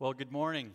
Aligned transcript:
Well, 0.00 0.14
good 0.14 0.32
morning. 0.32 0.72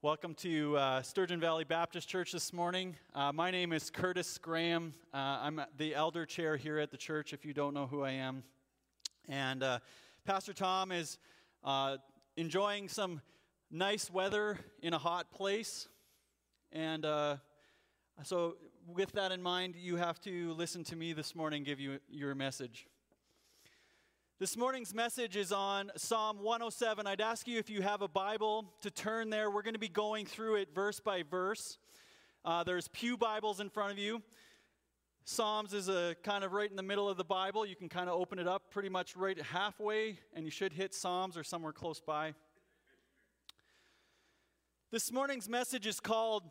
Welcome 0.00 0.34
to 0.34 0.76
uh, 0.76 1.02
Sturgeon 1.02 1.40
Valley 1.40 1.64
Baptist 1.64 2.08
Church 2.08 2.30
this 2.30 2.52
morning. 2.52 2.94
Uh, 3.16 3.32
my 3.32 3.50
name 3.50 3.72
is 3.72 3.90
Curtis 3.90 4.38
Graham. 4.38 4.94
Uh, 5.12 5.16
I'm 5.42 5.60
the 5.76 5.92
elder 5.92 6.24
chair 6.24 6.56
here 6.56 6.78
at 6.78 6.92
the 6.92 6.96
church, 6.96 7.32
if 7.32 7.44
you 7.44 7.52
don't 7.52 7.74
know 7.74 7.88
who 7.88 8.04
I 8.04 8.12
am. 8.12 8.44
And 9.28 9.64
uh, 9.64 9.80
Pastor 10.24 10.52
Tom 10.52 10.92
is 10.92 11.18
uh, 11.64 11.96
enjoying 12.36 12.88
some 12.88 13.20
nice 13.68 14.08
weather 14.08 14.56
in 14.82 14.94
a 14.94 14.98
hot 14.98 15.32
place. 15.32 15.88
And 16.70 17.04
uh, 17.04 17.38
so, 18.22 18.54
with 18.86 19.10
that 19.14 19.32
in 19.32 19.42
mind, 19.42 19.74
you 19.76 19.96
have 19.96 20.20
to 20.20 20.52
listen 20.52 20.84
to 20.84 20.94
me 20.94 21.12
this 21.12 21.34
morning, 21.34 21.64
give 21.64 21.80
you 21.80 21.98
your 22.08 22.36
message. 22.36 22.86
This 24.42 24.56
morning's 24.56 24.92
message 24.92 25.36
is 25.36 25.52
on 25.52 25.92
Psalm 25.96 26.38
107. 26.42 27.06
I'd 27.06 27.20
ask 27.20 27.46
you 27.46 27.60
if 27.60 27.70
you 27.70 27.80
have 27.80 28.02
a 28.02 28.08
Bible 28.08 28.64
to 28.80 28.90
turn 28.90 29.30
there. 29.30 29.52
We're 29.52 29.62
going 29.62 29.74
to 29.74 29.78
be 29.78 29.86
going 29.86 30.26
through 30.26 30.56
it 30.56 30.74
verse 30.74 30.98
by 30.98 31.22
verse. 31.22 31.78
Uh, 32.44 32.64
there's 32.64 32.88
Pew 32.88 33.16
Bibles 33.16 33.60
in 33.60 33.70
front 33.70 33.92
of 33.92 33.98
you. 33.98 34.20
Psalms 35.24 35.72
is 35.72 35.88
a 35.88 36.16
kind 36.24 36.42
of 36.42 36.50
right 36.50 36.68
in 36.68 36.74
the 36.74 36.82
middle 36.82 37.08
of 37.08 37.16
the 37.16 37.24
Bible. 37.24 37.64
You 37.64 37.76
can 37.76 37.88
kind 37.88 38.08
of 38.10 38.20
open 38.20 38.40
it 38.40 38.48
up 38.48 38.72
pretty 38.72 38.88
much 38.88 39.14
right 39.14 39.40
halfway, 39.40 40.18
and 40.34 40.44
you 40.44 40.50
should 40.50 40.72
hit 40.72 40.92
Psalms 40.92 41.36
or 41.36 41.44
somewhere 41.44 41.72
close 41.72 42.00
by. 42.00 42.34
This 44.90 45.12
morning's 45.12 45.48
message 45.48 45.86
is 45.86 46.00
called 46.00 46.42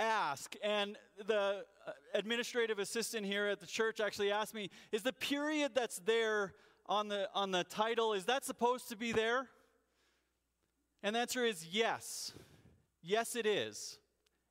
Ask. 0.00 0.56
And 0.64 0.98
the 1.28 1.64
uh, 1.86 1.92
administrative 2.12 2.80
assistant 2.80 3.24
here 3.24 3.46
at 3.46 3.60
the 3.60 3.66
church 3.66 4.00
actually 4.00 4.32
asked 4.32 4.52
me, 4.52 4.68
Is 4.90 5.04
the 5.04 5.12
period 5.12 5.76
that's 5.76 6.00
there 6.00 6.54
on 6.90 7.06
the, 7.06 7.28
on 7.34 7.52
the 7.52 7.62
title, 7.62 8.12
is 8.12 8.24
that 8.24 8.44
supposed 8.44 8.88
to 8.88 8.96
be 8.96 9.12
there? 9.12 9.46
And 11.04 11.14
the 11.14 11.20
answer 11.20 11.44
is 11.44 11.64
yes. 11.70 12.32
Yes, 13.00 13.36
it 13.36 13.46
is. 13.46 13.96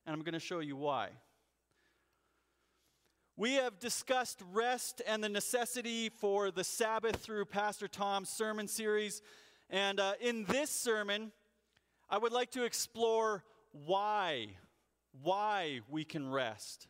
And 0.06 0.16
I'm 0.16 0.24
going 0.24 0.34
to 0.34 0.40
show 0.40 0.60
you 0.60 0.78
why. 0.78 1.10
We 3.36 3.56
have 3.56 3.80
discussed 3.80 4.42
rest 4.54 5.02
and 5.06 5.24
the 5.24 5.30
necessity 5.30 6.10
for 6.10 6.50
the 6.50 6.64
Sabbath 6.64 7.18
through 7.18 7.46
Pastor 7.46 7.88
Tom's 7.90 8.30
sermon 8.30 8.68
series. 8.68 9.22
And 9.70 10.00
uh, 10.00 10.14
in 10.22 10.46
this 10.46 10.70
sermon, 10.70 11.32
I 12.10 12.18
would 12.18 12.32
like 12.32 12.52
to 12.52 12.64
explore 12.64 13.44
why, 13.72 14.48
why 15.22 15.82
we 15.90 16.06
can 16.06 16.32
rest. 16.32 16.88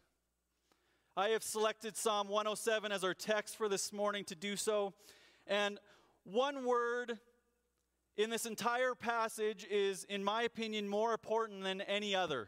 I 1.18 1.30
have 1.30 1.44
selected 1.44 1.98
Psalm 1.98 2.30
107 2.30 2.92
as 2.92 3.04
our 3.04 3.14
text 3.14 3.58
for 3.58 3.68
this 3.68 3.92
morning 3.92 4.24
to 4.26 4.36
do 4.36 4.56
so. 4.56 4.94
And 5.50 5.80
one 6.24 6.64
word 6.64 7.18
in 8.16 8.30
this 8.30 8.46
entire 8.46 8.94
passage 8.96 9.66
is, 9.70 10.04
in 10.06 10.24
my 10.24 10.44
opinion, 10.44 10.88
more 10.88 11.12
important 11.12 11.64
than 11.64 11.82
any 11.82 12.16
other. 12.16 12.48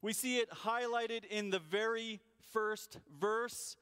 We 0.00 0.12
see 0.12 0.38
it 0.38 0.50
highlighted 0.50 1.24
in 1.26 1.50
the 1.50 1.58
very 1.58 2.20
first 2.52 2.98
verse. 3.20 3.76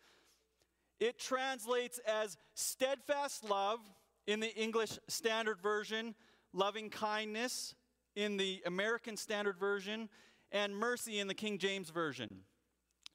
It 0.98 1.18
translates 1.18 2.00
as 2.06 2.36
steadfast 2.54 3.44
love 3.48 3.78
in 4.26 4.40
the 4.40 4.54
English 4.56 4.98
Standard 5.06 5.60
Version, 5.60 6.14
loving 6.52 6.90
kindness 6.90 7.74
in 8.16 8.36
the 8.36 8.62
American 8.66 9.16
Standard 9.16 9.58
Version, 9.58 10.08
and 10.50 10.74
mercy 10.74 11.20
in 11.20 11.28
the 11.28 11.34
King 11.34 11.58
James 11.58 11.90
Version. 11.90 12.30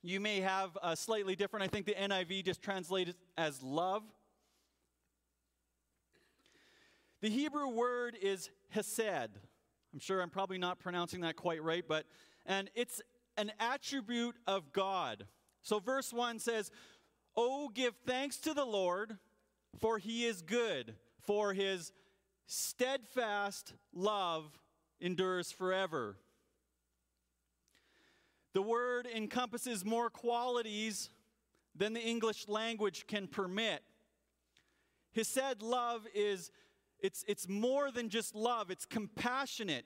You 0.01 0.19
may 0.21 0.39
have 0.39 0.77
a 0.81 0.95
slightly 0.95 1.35
different, 1.35 1.63
I 1.63 1.67
think 1.67 1.85
the 1.85 1.95
NIV 1.95 2.45
just 2.45 2.61
translates 2.61 3.13
as 3.38 3.61
love. 3.61 4.03
The 7.22 7.30
Hebrew 7.30 7.68
word 7.68 8.18
is 8.22 8.50
hesed. 8.69 9.38
I'm 9.94 10.00
sure 10.00 10.22
I'm 10.22 10.30
probably 10.30 10.57
not 10.57 10.80
pronouncing 10.80 11.22
that 11.22 11.35
quite 11.35 11.62
right, 11.62 11.84
but 11.88 12.06
and 12.46 12.69
it's 12.75 13.02
an 13.38 13.52
attribute 13.59 14.35
of 14.47 14.72
God. 14.72 15.28
So 15.62 15.79
verse 15.79 16.13
1 16.13 16.40
says, 16.40 16.72
"Oh 17.35 17.69
give 17.69 17.96
thanks 18.06 18.38
to 18.38 18.53
the 18.53 18.66
Lord, 18.66 19.18
for 19.79 19.97
he 19.97 20.25
is 20.25 20.41
good, 20.41 20.96
for 21.19 21.53
his 21.53 21.91
steadfast 22.46 23.74
love 23.91 24.58
endures 25.02 25.52
forever." 25.52 26.18
The 28.53 28.62
word 28.62 29.06
encompasses 29.06 29.84
more 29.84 30.09
qualities 30.09 31.09
than 31.75 31.94
the 31.94 32.02
English 32.02 32.47
language 32.47 33.08
can 33.08 33.28
permit. 33.28 33.84
Hesed 35.13 35.62
love 35.62 36.08
is 36.13 36.52
it's, 37.01 37.23
it's 37.27 37.47
more 37.47 37.91
than 37.91 38.09
just 38.09 38.35
love, 38.35 38.69
it's 38.71 38.85
compassionate, 38.85 39.85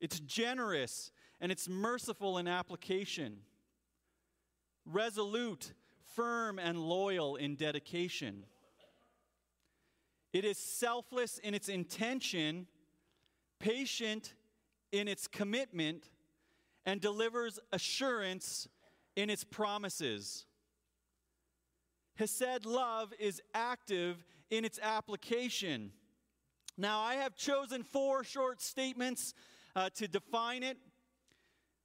it's 0.00 0.20
generous, 0.20 1.10
and 1.40 1.50
it's 1.50 1.68
merciful 1.68 2.38
in 2.38 2.46
application. 2.46 3.38
Resolute, 4.84 5.72
firm, 6.14 6.58
and 6.58 6.78
loyal 6.78 7.36
in 7.36 7.56
dedication. 7.56 8.44
It 10.32 10.44
is 10.44 10.58
selfless 10.58 11.38
in 11.38 11.54
its 11.54 11.68
intention, 11.68 12.66
patient 13.58 14.34
in 14.92 15.08
its 15.08 15.26
commitment, 15.26 16.10
and 16.86 17.00
delivers 17.00 17.58
assurance 17.72 18.68
in 19.16 19.30
its 19.30 19.44
promises. 19.44 20.46
Hesed 22.16 22.66
love 22.66 23.12
is 23.18 23.40
active 23.54 24.24
in 24.50 24.64
its 24.64 24.78
application. 24.82 25.92
Now, 26.80 27.00
I 27.00 27.16
have 27.16 27.36
chosen 27.36 27.82
four 27.82 28.24
short 28.24 28.62
statements 28.62 29.34
uh, 29.76 29.90
to 29.96 30.08
define 30.08 30.62
it. 30.62 30.78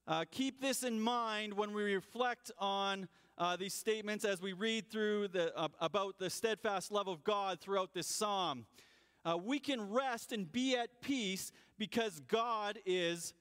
Uh, 0.07 0.23
keep 0.31 0.61
this 0.61 0.83
in 0.83 1.01
mind 1.01 1.53
when 1.53 1.73
we 1.73 1.94
reflect 1.94 2.50
on 2.59 3.09
uh, 3.38 3.57
these 3.57 3.73
statements 3.73 4.23
as 4.23 4.41
we 4.41 4.53
read 4.53 4.89
through 4.89 5.28
the, 5.28 5.51
about 5.81 6.17
the 6.17 6.29
steadfast 6.29 6.94
love 6.94 7.09
of 7.09 7.25
God 7.25 7.59
throughout 7.59 7.94
this 7.94 8.07
psalm. 8.07 8.67
Uh, 9.25 9.35
we 9.35 9.59
can 9.59 9.91
rest 9.91 10.31
and 10.31 10.50
be 10.50 10.78
at 10.78 11.01
peace 11.01 11.51
because 11.78 12.22
God 12.22 12.79
is 12.85 13.34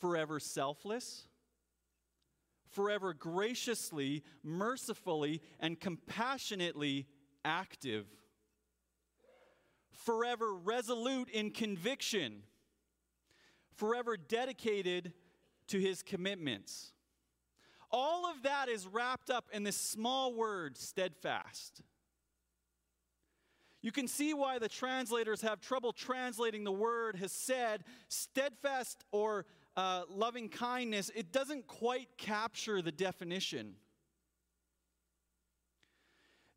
forever 0.00 0.38
selfless, 0.38 1.28
forever 2.68 3.14
graciously, 3.14 4.22
mercifully, 4.44 5.40
and 5.60 5.80
compassionately 5.80 7.06
active 7.42 8.04
forever 10.04 10.52
resolute 10.54 11.28
in 11.30 11.50
conviction, 11.50 12.42
forever 13.76 14.16
dedicated 14.16 15.12
to 15.68 15.78
his 15.78 16.02
commitments. 16.02 16.92
All 17.90 18.26
of 18.26 18.42
that 18.42 18.68
is 18.68 18.86
wrapped 18.86 19.30
up 19.30 19.46
in 19.52 19.62
this 19.64 19.76
small 19.76 20.34
word, 20.34 20.76
steadfast. 20.76 21.82
You 23.82 23.92
can 23.92 24.06
see 24.06 24.34
why 24.34 24.58
the 24.58 24.68
translators 24.68 25.40
have 25.42 25.60
trouble 25.60 25.92
translating 25.92 26.64
the 26.64 26.72
word 26.72 27.16
hesed 27.16 27.82
steadfast 28.08 29.04
or 29.10 29.46
uh, 29.76 30.02
loving 30.08 30.48
kindness. 30.48 31.10
It 31.14 31.32
doesn't 31.32 31.66
quite 31.66 32.08
capture 32.18 32.82
the 32.82 32.92
definition. 32.92 33.74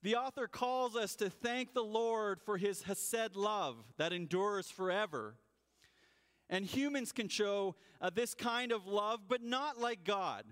The 0.04 0.18
author 0.18 0.50
calls 0.50 0.98
us 0.98 1.16
to 1.16 1.30
thank 1.30 1.74
the 1.74 1.84
Lord 1.84 2.42
for 2.42 2.58
his 2.58 2.84
Hesed 2.84 3.38
love 3.38 3.78
that 3.96 4.12
endures 4.12 4.70
forever. 4.70 5.36
And 6.50 6.66
humans 6.66 7.14
can 7.14 7.30
show 7.30 7.76
uh, 8.02 8.10
this 8.14 8.36
kind 8.36 8.74
of 8.74 8.86
love, 8.86 9.22
but 9.30 9.42
not 9.42 9.80
like 9.80 10.04
God. 10.04 10.44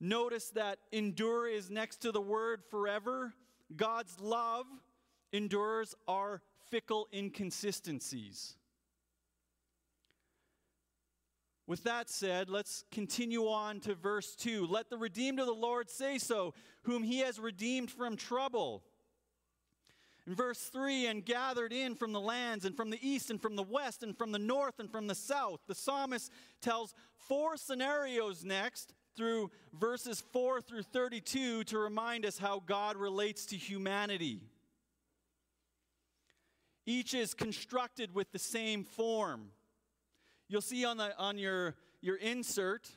Notice 0.00 0.50
that 0.50 0.80
endure 0.90 1.46
is 1.46 1.70
next 1.70 1.98
to 1.98 2.10
the 2.10 2.20
word 2.20 2.64
forever. 2.68 3.34
God's 3.76 4.18
love 4.18 4.66
endures 5.32 5.94
our 6.08 6.42
fickle 6.70 7.06
inconsistencies. 7.14 8.56
With 11.68 11.84
that 11.84 12.08
said, 12.08 12.48
let's 12.48 12.82
continue 12.90 13.46
on 13.46 13.80
to 13.80 13.94
verse 13.94 14.34
2. 14.36 14.66
Let 14.66 14.88
the 14.88 14.96
redeemed 14.96 15.38
of 15.38 15.44
the 15.44 15.52
Lord 15.52 15.90
say 15.90 16.16
so, 16.16 16.54
whom 16.84 17.02
he 17.02 17.18
has 17.18 17.38
redeemed 17.38 17.90
from 17.90 18.16
trouble. 18.16 18.82
In 20.26 20.34
verse 20.34 20.60
3, 20.60 21.08
and 21.08 21.22
gathered 21.22 21.74
in 21.74 21.94
from 21.94 22.12
the 22.12 22.22
lands, 22.22 22.64
and 22.64 22.74
from 22.74 22.88
the 22.88 22.98
east, 23.06 23.28
and 23.28 23.40
from 23.40 23.54
the 23.54 23.62
west, 23.62 24.02
and 24.02 24.16
from 24.16 24.32
the 24.32 24.38
north, 24.38 24.80
and 24.80 24.90
from 24.90 25.08
the 25.08 25.14
south. 25.14 25.60
The 25.66 25.74
psalmist 25.74 26.32
tells 26.62 26.94
four 27.18 27.58
scenarios 27.58 28.46
next 28.46 28.94
through 29.14 29.50
verses 29.78 30.22
4 30.32 30.62
through 30.62 30.84
32 30.84 31.64
to 31.64 31.78
remind 31.78 32.24
us 32.24 32.38
how 32.38 32.62
God 32.64 32.96
relates 32.96 33.44
to 33.46 33.56
humanity. 33.56 34.40
Each 36.86 37.12
is 37.12 37.34
constructed 37.34 38.14
with 38.14 38.32
the 38.32 38.38
same 38.38 38.84
form. 38.84 39.50
You'll 40.48 40.62
see 40.62 40.84
on, 40.84 40.96
the, 40.96 41.16
on 41.18 41.36
your, 41.36 41.74
your 42.00 42.16
insert 42.16 42.88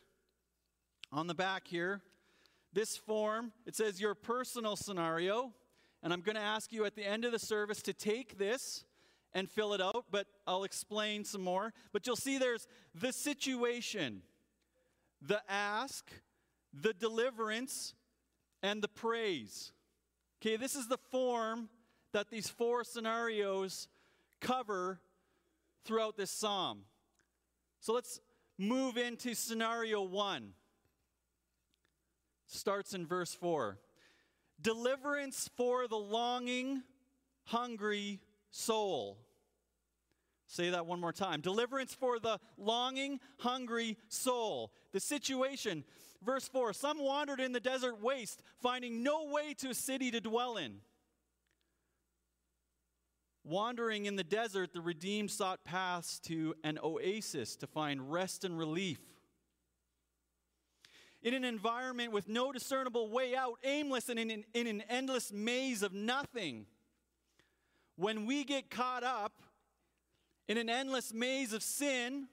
on 1.12 1.27
the 1.27 1.33
back 1.33 1.68
here, 1.68 2.01
this 2.74 2.95
form, 2.95 3.51
it 3.65 3.75
says 3.75 4.00
your 4.00 4.15
personal 4.15 4.77
scenario. 4.77 5.51
And 6.03 6.13
I'm 6.13 6.21
going 6.21 6.38
to 6.38 6.42
ask 6.42 6.71
you 6.71 6.86
at 6.86 6.95
the 6.95 7.06
end 7.06 7.25
of 7.25 7.31
the 7.31 7.39
service 7.39 7.81
to 7.83 7.94
take 7.94 8.38
this 8.38 8.86
and 9.33 9.50
fill 9.50 9.74
it 9.74 9.81
out, 9.81 10.06
but 10.09 10.27
I'll 10.48 10.63
explain 10.63 11.25
some 11.25 11.42
more. 11.42 11.74
But 11.92 12.07
you'll 12.07 12.15
see 12.15 12.38
there's 12.38 12.68
the 12.95 13.12
situation, 13.12 14.21
the 15.21 15.42
ask, 15.50 16.09
the 16.74 16.94
deliverance, 16.94 17.94
and 18.63 18.81
the 18.81 18.88
praise. 18.88 19.74
Okay, 20.42 20.56
this 20.56 20.75
is 20.75 20.88
the 20.88 20.98
form 20.98 21.69
that 22.13 22.30
these 22.30 22.50
four 22.50 22.83
scenarios 22.83 23.88
cover 24.39 25.00
throughout 25.86 26.18
this 26.18 26.31
psalm. 26.31 26.83
So 27.81 27.94
let's 27.94 28.19
move 28.60 28.95
into 28.95 29.33
scenario 29.33 30.04
one. 30.04 30.54
Starts 32.45 32.94
in 32.94 33.07
verse 33.07 33.33
4. 33.33 33.80
Deliverance 34.62 35.50
for 35.57 35.88
the 35.88 35.98
longing, 35.98 36.83
hungry 37.45 38.22
soul. 38.51 39.18
Say 40.45 40.69
that 40.69 40.86
one 40.86 41.00
more 41.00 41.13
time. 41.13 41.42
Deliverance 41.42 41.94
for 41.94 42.19
the 42.19 42.39
longing, 42.57 43.19
hungry 43.39 43.98
soul. 44.10 44.72
The 44.92 45.00
situation, 45.00 45.84
verse 46.24 46.48
4 46.48 46.74
Some 46.74 47.00
wandered 47.00 47.39
in 47.39 47.51
the 47.51 47.60
desert 47.60 48.00
waste, 48.00 48.44
finding 48.62 49.01
no 49.01 49.25
way 49.25 49.56
to 49.56 49.69
a 49.69 49.74
city 49.74 50.12
to 50.12 50.22
dwell 50.22 50.57
in. 50.57 50.81
Wandering 53.44 54.06
in 54.06 54.16
the 54.16 54.24
desert, 54.24 54.72
the 54.74 54.82
redeemed 54.82 55.32
sought 55.32 55.64
paths 55.64 56.20
to 56.20 56.54
an 56.64 56.78
oasis 56.84 57.56
to 57.58 57.68
find 57.68 58.12
rest 58.12 58.44
and 58.44 58.58
relief. 58.58 59.00
In 61.24 61.34
an 61.34 61.44
environment 61.44 62.12
with 62.12 62.28
no 62.28 62.52
discernible 62.52 63.10
way 63.10 63.36
out, 63.36 63.60
aimless 63.64 64.10
and 64.10 64.20
in 64.20 64.30
an, 64.32 64.44
in 64.54 64.68
an 64.68 64.84
endless 64.90 65.32
maze 65.32 65.82
of 65.84 65.94
nothing, 65.94 66.66
when 67.96 68.26
we 68.26 68.44
get 68.44 68.70
caught 68.70 69.04
up 69.04 69.34
in 70.48 70.58
an 70.58 70.70
endless 70.70 71.14
maze 71.14 71.54
of 71.54 71.64
sin, 71.64 72.28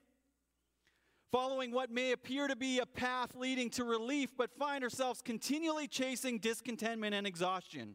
following 1.30 1.72
what 1.72 1.90
may 1.90 2.12
appear 2.12 2.48
to 2.48 2.56
be 2.56 2.78
a 2.78 2.86
path 2.86 3.34
leading 3.34 3.70
to 3.70 3.84
relief, 3.84 4.30
but 4.36 4.50
find 4.58 4.82
ourselves 4.82 5.20
continually 5.22 5.86
chasing 5.86 6.38
discontentment 6.38 7.14
and 7.14 7.26
exhaustion. 7.26 7.94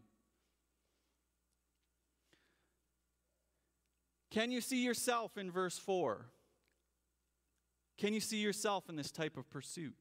Can 4.33 4.49
you 4.49 4.61
see 4.61 4.83
yourself 4.83 5.37
in 5.37 5.51
verse 5.51 5.77
4? 5.77 6.25
Can 7.99 8.15
you 8.15 8.19
see 8.19 8.37
yourself 8.37 8.89
in 8.89 8.95
this 8.95 9.11
type 9.11 9.37
of 9.37 9.47
pursuit? 9.51 9.93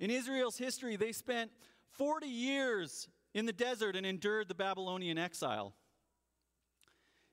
In 0.00 0.10
Israel's 0.10 0.58
history, 0.58 0.96
they 0.96 1.12
spent 1.12 1.52
40 1.92 2.26
years 2.26 3.06
in 3.32 3.46
the 3.46 3.52
desert 3.52 3.94
and 3.94 4.04
endured 4.04 4.48
the 4.48 4.56
Babylonian 4.56 5.18
exile. 5.18 5.76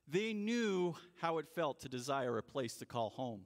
They 0.08 0.34
knew 0.34 0.96
how 1.20 1.40
it 1.40 1.48
felt 1.48 1.80
to 1.80 1.90
desire 1.90 2.38
a 2.38 2.44
place 2.44 2.76
to 2.76 2.86
call 2.86 3.10
home. 3.10 3.46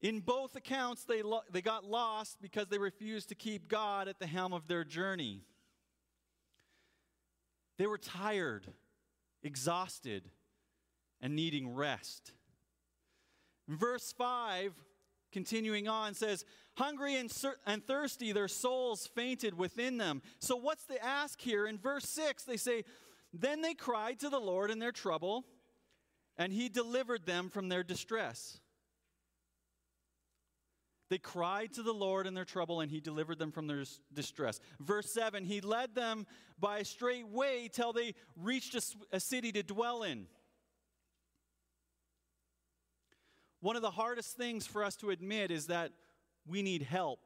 In 0.00 0.20
both 0.20 0.56
accounts, 0.56 1.04
they, 1.04 1.20
lo- 1.20 1.42
they 1.52 1.60
got 1.60 1.84
lost 1.84 2.40
because 2.40 2.68
they 2.68 2.78
refused 2.78 3.28
to 3.28 3.34
keep 3.34 3.68
God 3.68 4.08
at 4.08 4.18
the 4.18 4.26
helm 4.26 4.54
of 4.54 4.68
their 4.68 4.84
journey. 4.84 5.42
They 7.78 7.86
were 7.86 7.98
tired, 7.98 8.66
exhausted, 9.42 10.30
and 11.20 11.34
needing 11.34 11.74
rest. 11.74 12.32
Verse 13.68 14.12
5, 14.12 14.72
continuing 15.32 15.88
on, 15.88 16.14
says, 16.14 16.44
Hungry 16.76 17.16
and, 17.16 17.32
and 17.66 17.86
thirsty, 17.86 18.32
their 18.32 18.48
souls 18.48 19.06
fainted 19.06 19.56
within 19.56 19.96
them. 19.96 20.22
So, 20.38 20.56
what's 20.56 20.84
the 20.84 21.02
ask 21.02 21.40
here? 21.40 21.66
In 21.66 21.78
verse 21.78 22.08
6, 22.08 22.44
they 22.44 22.58
say, 22.58 22.84
Then 23.32 23.62
they 23.62 23.74
cried 23.74 24.20
to 24.20 24.28
the 24.28 24.38
Lord 24.38 24.70
in 24.70 24.78
their 24.78 24.92
trouble, 24.92 25.44
and 26.36 26.52
he 26.52 26.68
delivered 26.68 27.24
them 27.24 27.48
from 27.48 27.68
their 27.68 27.82
distress. 27.82 28.58
They 31.08 31.18
cried 31.18 31.72
to 31.74 31.82
the 31.82 31.94
Lord 31.94 32.26
in 32.26 32.34
their 32.34 32.44
trouble, 32.44 32.80
and 32.80 32.90
he 32.90 33.00
delivered 33.00 33.38
them 33.38 33.52
from 33.52 33.68
their 33.68 33.84
distress. 34.12 34.58
Verse 34.80 35.12
7 35.12 35.44
He 35.44 35.60
led 35.60 35.94
them 35.94 36.26
by 36.58 36.78
a 36.78 36.84
straight 36.84 37.28
way 37.28 37.68
till 37.72 37.92
they 37.92 38.14
reached 38.36 38.74
a, 38.74 38.82
a 39.16 39.20
city 39.20 39.52
to 39.52 39.62
dwell 39.62 40.02
in. 40.02 40.26
One 43.60 43.76
of 43.76 43.82
the 43.82 43.90
hardest 43.90 44.36
things 44.36 44.66
for 44.66 44.84
us 44.84 44.96
to 44.96 45.10
admit 45.10 45.50
is 45.50 45.66
that 45.66 45.92
we 46.46 46.62
need 46.62 46.82
help. 46.82 47.20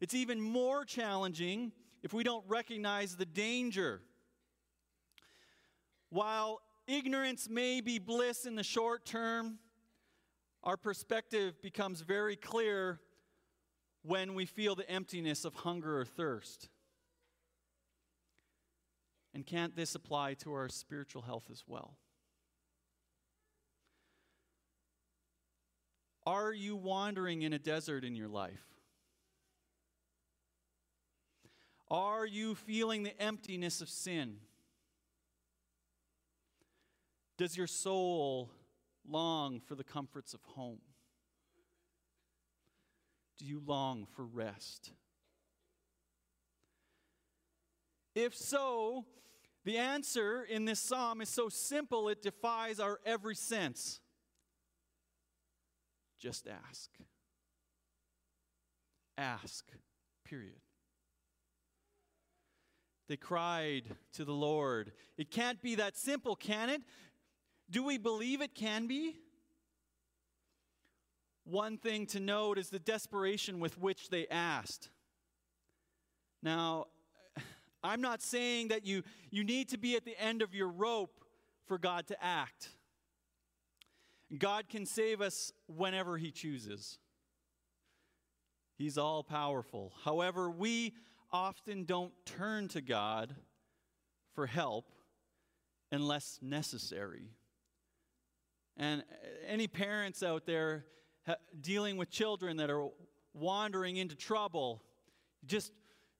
It's 0.00 0.14
even 0.14 0.40
more 0.40 0.84
challenging 0.84 1.72
if 2.02 2.12
we 2.12 2.24
don't 2.24 2.44
recognize 2.48 3.16
the 3.16 3.24
danger. 3.24 4.00
While 6.10 6.60
ignorance 6.86 7.48
may 7.48 7.80
be 7.80 7.98
bliss 7.98 8.44
in 8.44 8.54
the 8.54 8.64
short 8.64 9.04
term, 9.04 9.58
our 10.64 10.76
perspective 10.76 11.60
becomes 11.60 12.00
very 12.00 12.36
clear 12.36 13.00
when 14.02 14.34
we 14.34 14.46
feel 14.46 14.74
the 14.74 14.88
emptiness 14.88 15.44
of 15.44 15.54
hunger 15.54 16.00
or 16.00 16.04
thirst. 16.04 16.68
And 19.34 19.46
can't 19.46 19.74
this 19.74 19.94
apply 19.94 20.34
to 20.34 20.52
our 20.52 20.68
spiritual 20.68 21.22
health 21.22 21.48
as 21.50 21.64
well? 21.66 21.96
Are 26.24 26.52
you 26.52 26.76
wandering 26.76 27.42
in 27.42 27.52
a 27.52 27.58
desert 27.58 28.04
in 28.04 28.14
your 28.14 28.28
life? 28.28 28.62
Are 31.90 32.24
you 32.24 32.54
feeling 32.54 33.02
the 33.02 33.20
emptiness 33.20 33.80
of 33.80 33.88
sin? 33.88 34.36
Does 37.36 37.56
your 37.56 37.66
soul 37.66 38.50
long 39.08 39.60
for 39.60 39.74
the 39.74 39.84
comforts 39.84 40.34
of 40.34 40.42
home? 40.42 40.80
Do 43.38 43.44
you 43.44 43.62
long 43.64 44.06
for 44.14 44.24
rest? 44.24 44.92
If 48.14 48.34
so, 48.34 49.06
the 49.64 49.78
answer 49.78 50.42
in 50.42 50.64
this 50.64 50.80
psalm 50.80 51.20
is 51.20 51.28
so 51.28 51.48
simple 51.48 52.08
it 52.08 52.22
defies 52.22 52.80
our 52.80 53.00
every 53.06 53.34
sense. 53.34 54.00
Just 56.18 56.46
ask. 56.46 56.90
Ask, 59.16 59.70
period. 60.24 60.60
They 63.08 63.16
cried 63.16 63.84
to 64.14 64.24
the 64.24 64.32
Lord. 64.32 64.92
It 65.18 65.30
can't 65.30 65.60
be 65.60 65.74
that 65.76 65.96
simple, 65.96 66.36
can 66.36 66.70
it? 66.70 66.82
Do 67.72 67.82
we 67.82 67.96
believe 67.96 68.42
it 68.42 68.54
can 68.54 68.86
be? 68.86 69.16
One 71.44 71.78
thing 71.78 72.06
to 72.08 72.20
note 72.20 72.58
is 72.58 72.68
the 72.68 72.78
desperation 72.78 73.60
with 73.60 73.78
which 73.78 74.10
they 74.10 74.28
asked. 74.28 74.90
Now, 76.42 76.86
I'm 77.82 78.02
not 78.02 78.20
saying 78.20 78.68
that 78.68 78.84
you, 78.84 79.02
you 79.30 79.42
need 79.42 79.70
to 79.70 79.78
be 79.78 79.96
at 79.96 80.04
the 80.04 80.20
end 80.20 80.42
of 80.42 80.54
your 80.54 80.68
rope 80.68 81.18
for 81.66 81.78
God 81.78 82.06
to 82.08 82.24
act. 82.24 82.68
God 84.38 84.68
can 84.68 84.84
save 84.84 85.22
us 85.22 85.50
whenever 85.66 86.18
He 86.18 86.30
chooses. 86.30 86.98
He's 88.76 88.98
all 88.98 89.24
powerful. 89.24 89.92
However, 90.04 90.50
we 90.50 90.94
often 91.32 91.84
don't 91.84 92.12
turn 92.26 92.68
to 92.68 92.82
God 92.82 93.34
for 94.34 94.46
help 94.46 94.92
unless 95.90 96.38
necessary. 96.42 97.30
And 98.76 99.02
uh, 99.02 99.04
any 99.46 99.66
parents 99.66 100.22
out 100.22 100.46
there 100.46 100.84
dealing 101.60 101.96
with 101.96 102.10
children 102.10 102.56
that 102.56 102.70
are 102.70 102.88
wandering 103.34 103.96
into 103.96 104.14
trouble, 104.16 104.82
just 105.46 105.72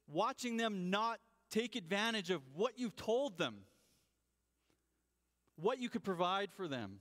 watching 0.06 0.56
them 0.56 0.90
not 0.90 1.18
take 1.50 1.76
advantage 1.76 2.30
of 2.30 2.40
what 2.54 2.78
you've 2.78 2.96
told 2.96 3.38
them, 3.38 3.56
what 5.56 5.78
you 5.78 5.88
could 5.88 6.04
provide 6.04 6.50
for 6.52 6.68
them. 6.68 7.00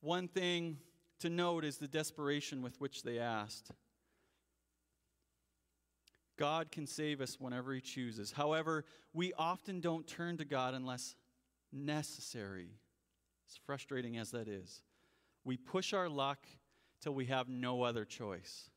One 0.00 0.28
thing 0.28 0.78
to 1.18 1.28
note 1.28 1.64
is 1.64 1.76
the 1.76 1.88
desperation 1.88 2.62
with 2.62 2.80
which 2.80 3.02
they 3.02 3.18
asked. 3.18 3.70
God 6.40 6.72
can 6.72 6.86
save 6.86 7.20
us 7.20 7.38
whenever 7.38 7.74
He 7.74 7.82
chooses. 7.82 8.32
However, 8.32 8.86
we 9.12 9.34
often 9.34 9.80
don't 9.80 10.06
turn 10.06 10.38
to 10.38 10.46
God 10.46 10.72
unless 10.72 11.14
necessary, 11.70 12.70
as 13.46 13.58
frustrating 13.66 14.16
as 14.16 14.30
that 14.30 14.48
is. 14.48 14.80
We 15.44 15.58
push 15.58 15.92
our 15.92 16.08
luck 16.08 16.46
till 17.02 17.12
we 17.12 17.26
have 17.26 17.50
no 17.50 17.82
other 17.82 18.06
choice. 18.06 18.70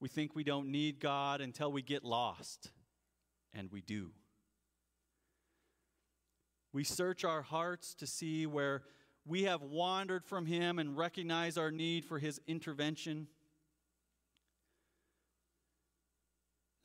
We 0.00 0.10
think 0.10 0.36
we 0.36 0.44
don't 0.44 0.70
need 0.70 1.00
God 1.00 1.40
until 1.40 1.72
we 1.72 1.80
get 1.80 2.04
lost, 2.04 2.70
and 3.54 3.72
we 3.72 3.80
do. 3.80 4.10
We 6.74 6.84
search 6.84 7.24
our 7.24 7.40
hearts 7.40 7.94
to 7.94 8.06
see 8.06 8.44
where 8.44 8.82
we 9.24 9.44
have 9.44 9.62
wandered 9.62 10.26
from 10.26 10.44
Him 10.44 10.78
and 10.78 10.94
recognize 10.94 11.56
our 11.56 11.70
need 11.70 12.04
for 12.04 12.18
His 12.18 12.38
intervention. 12.46 13.28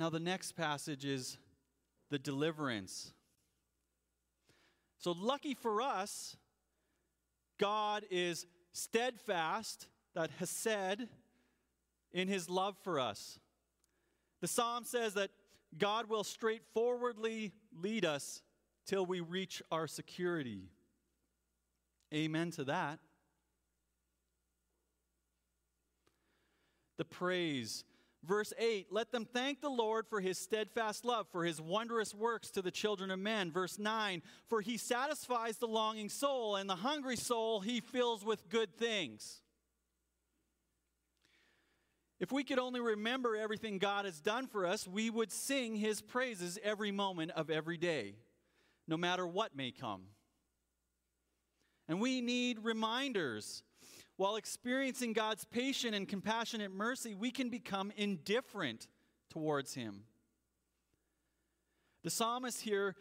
Now, 0.02 0.10
the 0.10 0.20
next 0.20 0.54
passage 0.54 1.06
is 1.06 1.38
the 2.10 2.18
deliverance. 2.18 3.14
So, 4.98 5.12
lucky 5.12 5.54
for 5.54 5.80
us, 5.80 6.36
God 7.60 8.06
is 8.10 8.48
steadfast, 8.72 9.86
that 10.16 10.32
hesed, 10.40 11.08
in 12.14 12.28
his 12.28 12.50
love 12.50 12.78
for 12.82 13.00
us. 13.00 13.38
The 14.42 14.48
psalm 14.48 14.86
says 14.86 15.14
that 15.14 15.30
God 15.78 16.10
will 16.10 16.24
straightforwardly 16.24 17.52
lead 17.80 18.04
us 18.04 18.42
till 18.88 19.06
we 19.06 19.20
reach 19.20 19.62
our 19.72 19.86
security. 19.86 20.64
Amen 22.12 22.50
to 22.54 22.64
that. 22.64 22.98
The 26.98 27.06
praise. 27.06 27.84
Verse 28.24 28.54
8, 28.60 28.88
let 28.92 29.12
them 29.12 29.26
thank 29.26 29.62
the 29.62 29.70
Lord 29.70 30.06
for 30.08 30.22
his 30.22 30.38
steadfast 30.38 31.06
love, 31.06 31.28
for 31.32 31.44
his 31.44 31.60
wondrous 31.60 32.14
works 32.14 32.52
to 32.52 32.62
the 32.62 32.70
children 32.70 33.10
of 33.10 33.18
men. 33.18 33.52
Verse 33.52 33.80
9, 33.80 34.22
for 34.48 34.62
he 34.62 34.78
satisfies 34.78 35.58
the 35.58 35.68
longing 35.68 36.08
soul, 36.08 36.56
and 36.56 36.70
the 36.70 36.76
hungry 36.76 37.16
soul 37.16 37.62
he 37.62 37.82
fills 37.82 38.24
with 38.24 38.48
good 38.48 38.78
things. 38.78 39.42
If 42.20 42.32
we 42.32 42.44
could 42.44 42.60
only 42.60 42.80
remember 42.80 43.36
everything 43.36 43.80
God 43.80 44.06
has 44.06 44.22
done 44.22 44.46
for 44.46 44.68
us, 44.68 44.88
we 44.88 45.10
would 45.10 45.32
sing 45.32 45.76
his 45.76 46.02
praises 46.02 46.60
every 46.64 46.92
moment 46.92 47.32
of 47.32 47.50
every 47.50 47.78
day, 47.78 48.14
no 48.88 48.96
matter 48.96 49.26
what 49.26 49.56
may 49.56 49.72
come. 49.72 50.04
And 51.88 52.00
we 52.00 52.22
need 52.22 52.60
reminders. 52.62 53.64
While 54.22 54.36
experiencing 54.36 55.14
God's 55.14 55.46
patient 55.46 55.96
and 55.96 56.08
compassionate 56.08 56.72
mercy, 56.72 57.16
we 57.16 57.32
can 57.32 57.50
become 57.50 57.92
indifferent 57.98 58.88
towards 59.32 59.74
him. 59.74 60.04
The 62.04 62.12
psalmist 62.12 62.62
here 62.62 62.96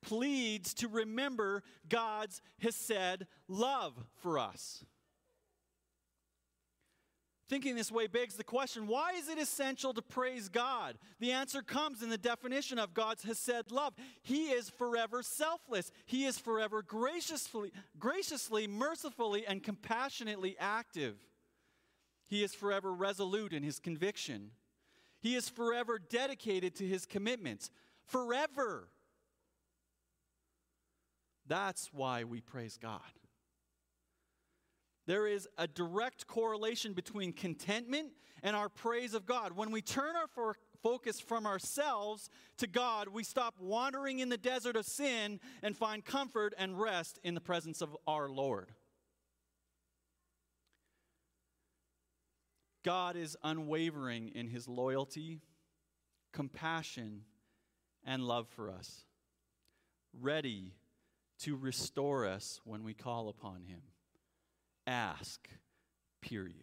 pleads 0.00 0.72
to 0.76 0.88
remember 0.88 1.62
God's 1.90 2.40
Hesed 2.58 3.26
love 3.48 4.02
for 4.22 4.38
us. 4.38 4.82
Thinking 7.52 7.76
this 7.76 7.92
way 7.92 8.06
begs 8.06 8.36
the 8.36 8.44
question 8.44 8.86
why 8.86 9.12
is 9.12 9.28
it 9.28 9.36
essential 9.36 9.92
to 9.92 10.00
praise 10.00 10.48
God? 10.48 10.96
The 11.20 11.32
answer 11.32 11.60
comes 11.60 12.02
in 12.02 12.08
the 12.08 12.16
definition 12.16 12.78
of 12.78 12.94
God's 12.94 13.24
Hesed 13.24 13.70
love. 13.70 13.92
He 14.22 14.46
is 14.52 14.70
forever 14.70 15.22
selfless, 15.22 15.92
He 16.06 16.24
is 16.24 16.38
forever 16.38 16.80
graciously, 16.80 17.70
graciously, 17.98 18.66
mercifully, 18.66 19.46
and 19.46 19.62
compassionately 19.62 20.56
active. 20.58 21.16
He 22.26 22.42
is 22.42 22.54
forever 22.54 22.90
resolute 22.90 23.52
in 23.52 23.62
His 23.62 23.78
conviction. 23.78 24.52
He 25.20 25.34
is 25.34 25.50
forever 25.50 25.98
dedicated 25.98 26.74
to 26.76 26.86
His 26.86 27.04
commitments. 27.04 27.70
Forever. 28.06 28.88
That's 31.46 31.90
why 31.92 32.24
we 32.24 32.40
praise 32.40 32.78
God. 32.80 33.02
There 35.06 35.26
is 35.26 35.48
a 35.58 35.66
direct 35.66 36.26
correlation 36.26 36.92
between 36.92 37.32
contentment 37.32 38.12
and 38.42 38.54
our 38.54 38.68
praise 38.68 39.14
of 39.14 39.26
God. 39.26 39.52
When 39.52 39.70
we 39.70 39.82
turn 39.82 40.14
our 40.16 40.28
for- 40.28 40.56
focus 40.82 41.20
from 41.20 41.46
ourselves 41.46 42.28
to 42.58 42.66
God, 42.66 43.08
we 43.08 43.24
stop 43.24 43.56
wandering 43.58 44.20
in 44.20 44.28
the 44.28 44.36
desert 44.36 44.76
of 44.76 44.86
sin 44.86 45.40
and 45.62 45.76
find 45.76 46.04
comfort 46.04 46.54
and 46.56 46.80
rest 46.80 47.18
in 47.24 47.34
the 47.34 47.40
presence 47.40 47.80
of 47.80 47.96
our 48.06 48.28
Lord. 48.28 48.72
God 52.84 53.16
is 53.16 53.36
unwavering 53.44 54.28
in 54.34 54.48
his 54.48 54.66
loyalty, 54.66 55.40
compassion, 56.32 57.22
and 58.04 58.24
love 58.24 58.48
for 58.48 58.70
us, 58.70 59.04
ready 60.20 60.74
to 61.40 61.56
restore 61.56 62.26
us 62.26 62.60
when 62.64 62.82
we 62.82 62.94
call 62.94 63.28
upon 63.28 63.62
him 63.62 63.82
ask, 64.86 65.48
period. 66.20 66.56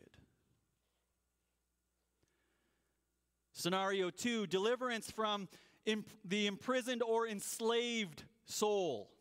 Scenario 3.53 4.09
two 4.09 4.47
deliverance 4.47 5.11
from 5.11 5.49
imp- 5.85 6.09
the 6.23 6.47
imprisoned 6.47 7.03
or 7.03 7.27
enslaved 7.27 8.23
soul. 8.45 9.11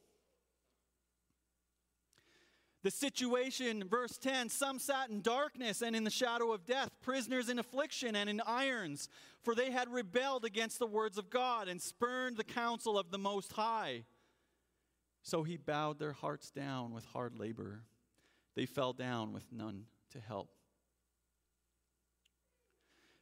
The 2.84 2.90
situation, 2.92 3.82
verse 3.88 4.16
10 4.16 4.48
some 4.48 4.78
sat 4.78 5.10
in 5.10 5.20
darkness 5.20 5.82
and 5.82 5.96
in 5.96 6.04
the 6.04 6.10
shadow 6.10 6.52
of 6.52 6.64
death, 6.64 6.90
prisoners 7.02 7.48
in 7.48 7.58
affliction 7.58 8.14
and 8.14 8.30
in 8.30 8.40
irons, 8.46 9.08
for 9.42 9.54
they 9.54 9.72
had 9.72 9.92
rebelled 9.92 10.44
against 10.44 10.78
the 10.78 10.86
words 10.86 11.18
of 11.18 11.28
God 11.28 11.66
and 11.66 11.82
spurned 11.82 12.36
the 12.36 12.44
counsel 12.44 12.96
of 12.96 13.10
the 13.10 13.18
Most 13.18 13.52
High. 13.52 14.04
So 15.22 15.42
he 15.42 15.56
bowed 15.56 15.98
their 15.98 16.12
hearts 16.12 16.50
down 16.50 16.94
with 16.94 17.04
hard 17.06 17.36
labor 17.36 17.82
they 18.58 18.66
fell 18.66 18.92
down 18.92 19.32
with 19.32 19.44
none 19.52 19.84
to 20.10 20.18
help. 20.18 20.50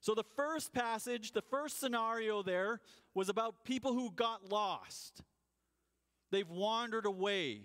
So, 0.01 0.15
the 0.15 0.25
first 0.35 0.73
passage, 0.73 1.33
the 1.33 1.43
first 1.43 1.79
scenario 1.79 2.43
there 2.43 2.81
was 3.13 3.29
about 3.29 3.63
people 3.63 3.93
who 3.93 4.11
got 4.13 4.51
lost. 4.51 5.21
They've 6.31 6.49
wandered 6.49 7.05
away, 7.05 7.65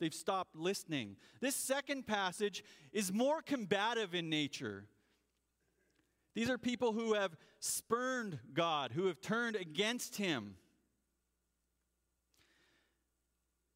they've 0.00 0.12
stopped 0.12 0.56
listening. 0.56 1.14
This 1.40 1.54
second 1.54 2.08
passage 2.08 2.64
is 2.92 3.12
more 3.12 3.40
combative 3.40 4.12
in 4.12 4.28
nature. 4.28 4.86
These 6.34 6.50
are 6.50 6.58
people 6.58 6.92
who 6.92 7.14
have 7.14 7.36
spurned 7.60 8.40
God, 8.52 8.90
who 8.90 9.06
have 9.06 9.20
turned 9.20 9.54
against 9.54 10.16
Him. 10.16 10.56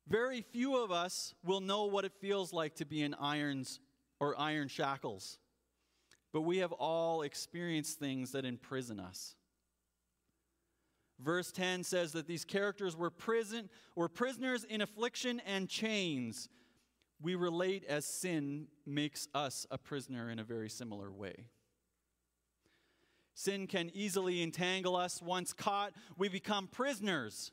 Very 0.06 0.42
few 0.42 0.76
of 0.76 0.92
us 0.92 1.34
will 1.44 1.60
know 1.60 1.86
what 1.86 2.04
it 2.04 2.12
feels 2.20 2.52
like 2.52 2.74
to 2.76 2.84
be 2.84 3.02
in 3.02 3.14
irons 3.14 3.80
or 4.20 4.38
iron 4.38 4.68
shackles, 4.68 5.38
but 6.32 6.42
we 6.42 6.58
have 6.58 6.72
all 6.72 7.22
experienced 7.22 7.98
things 7.98 8.32
that 8.32 8.44
imprison 8.44 9.00
us. 9.00 9.34
Verse 11.20 11.52
10 11.52 11.84
says 11.84 12.12
that 12.12 12.26
these 12.26 12.44
characters 12.44 12.96
were 12.96 13.10
prison 13.10 13.70
were 13.94 14.08
prisoners 14.08 14.64
in 14.64 14.80
affliction 14.80 15.40
and 15.46 15.68
chains. 15.68 16.48
We 17.22 17.34
relate 17.36 17.84
as 17.84 18.04
sin 18.04 18.66
makes 18.84 19.28
us 19.34 19.66
a 19.70 19.78
prisoner 19.78 20.28
in 20.28 20.38
a 20.38 20.44
very 20.44 20.68
similar 20.68 21.10
way. 21.12 21.46
Sin 23.34 23.66
can 23.66 23.90
easily 23.94 24.42
entangle 24.42 24.96
us. 24.96 25.22
Once 25.22 25.52
caught, 25.52 25.92
we 26.16 26.28
become 26.28 26.68
prisoners. 26.68 27.52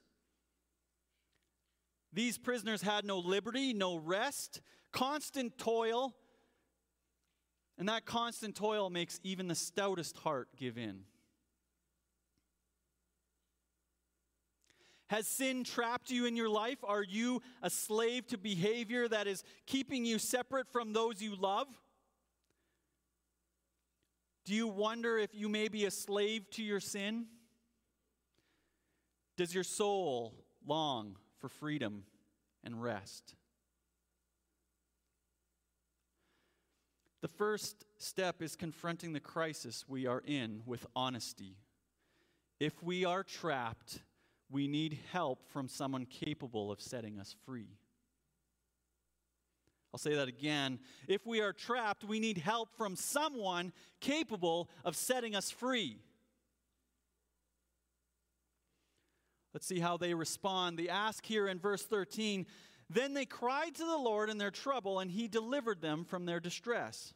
These 2.13 2.37
prisoners 2.37 2.81
had 2.81 3.05
no 3.05 3.19
liberty, 3.19 3.73
no 3.73 3.95
rest, 3.95 4.61
constant 4.91 5.57
toil. 5.57 6.13
And 7.77 7.87
that 7.89 8.05
constant 8.05 8.55
toil 8.55 8.89
makes 8.89 9.19
even 9.23 9.47
the 9.47 9.55
stoutest 9.55 10.17
heart 10.17 10.49
give 10.57 10.77
in. 10.77 11.03
Has 15.07 15.27
sin 15.27 15.63
trapped 15.65 16.09
you 16.09 16.25
in 16.25 16.37
your 16.37 16.47
life? 16.47 16.77
Are 16.83 17.03
you 17.03 17.41
a 17.61 17.69
slave 17.69 18.27
to 18.27 18.37
behavior 18.37 19.07
that 19.09 19.27
is 19.27 19.43
keeping 19.65 20.05
you 20.05 20.19
separate 20.19 20.69
from 20.71 20.93
those 20.93 21.21
you 21.21 21.35
love? 21.35 21.67
Do 24.45 24.53
you 24.53 24.67
wonder 24.67 25.17
if 25.17 25.33
you 25.33 25.49
may 25.49 25.67
be 25.67 25.85
a 25.85 25.91
slave 25.91 26.49
to 26.51 26.63
your 26.63 26.79
sin? 26.79 27.25
Does 29.37 29.53
your 29.53 29.63
soul 29.63 30.33
long 30.65 31.17
for 31.41 31.49
freedom 31.49 32.03
and 32.63 32.81
rest. 32.81 33.35
The 37.21 37.27
first 37.27 37.83
step 37.97 38.41
is 38.41 38.55
confronting 38.55 39.13
the 39.13 39.19
crisis 39.19 39.85
we 39.87 40.07
are 40.07 40.23
in 40.25 40.61
with 40.65 40.85
honesty. 40.95 41.57
If 42.59 42.81
we 42.81 43.05
are 43.05 43.23
trapped, 43.23 43.99
we 44.49 44.67
need 44.67 44.99
help 45.11 45.43
from 45.49 45.67
someone 45.67 46.05
capable 46.05 46.71
of 46.71 46.79
setting 46.79 47.19
us 47.19 47.35
free. 47.45 47.77
I'll 49.93 49.99
say 49.99 50.15
that 50.15 50.27
again. 50.27 50.79
If 51.07 51.25
we 51.27 51.41
are 51.41 51.53
trapped, 51.53 52.03
we 52.05 52.19
need 52.19 52.37
help 52.37 52.73
from 52.75 52.95
someone 52.95 53.73
capable 53.99 54.69
of 54.85 54.95
setting 54.95 55.35
us 55.35 55.51
free. 55.51 55.97
Let's 59.53 59.67
see 59.67 59.79
how 59.79 59.97
they 59.97 60.13
respond. 60.13 60.77
The 60.77 60.89
ask 60.89 61.25
here 61.25 61.47
in 61.47 61.59
verse 61.59 61.83
13 61.83 62.45
Then 62.89 63.13
they 63.13 63.25
cried 63.25 63.75
to 63.75 63.85
the 63.85 63.97
Lord 63.97 64.29
in 64.29 64.37
their 64.37 64.51
trouble, 64.51 64.99
and 64.99 65.11
he 65.11 65.27
delivered 65.27 65.81
them 65.81 66.05
from 66.05 66.25
their 66.25 66.39
distress. 66.39 67.13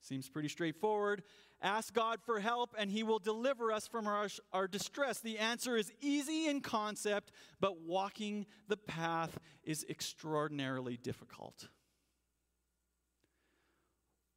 Seems 0.00 0.28
pretty 0.28 0.48
straightforward. 0.48 1.22
Ask 1.62 1.94
God 1.94 2.20
for 2.20 2.38
help 2.38 2.74
and 2.78 2.90
he 2.90 3.02
will 3.02 3.18
deliver 3.18 3.72
us 3.72 3.88
from 3.88 4.06
our, 4.06 4.28
our 4.52 4.68
distress. 4.68 5.20
The 5.20 5.38
answer 5.38 5.78
is 5.78 5.90
easy 6.02 6.46
in 6.46 6.60
concept, 6.60 7.32
but 7.58 7.80
walking 7.80 8.44
the 8.68 8.76
path 8.76 9.38
is 9.62 9.86
extraordinarily 9.88 10.98
difficult. 10.98 11.68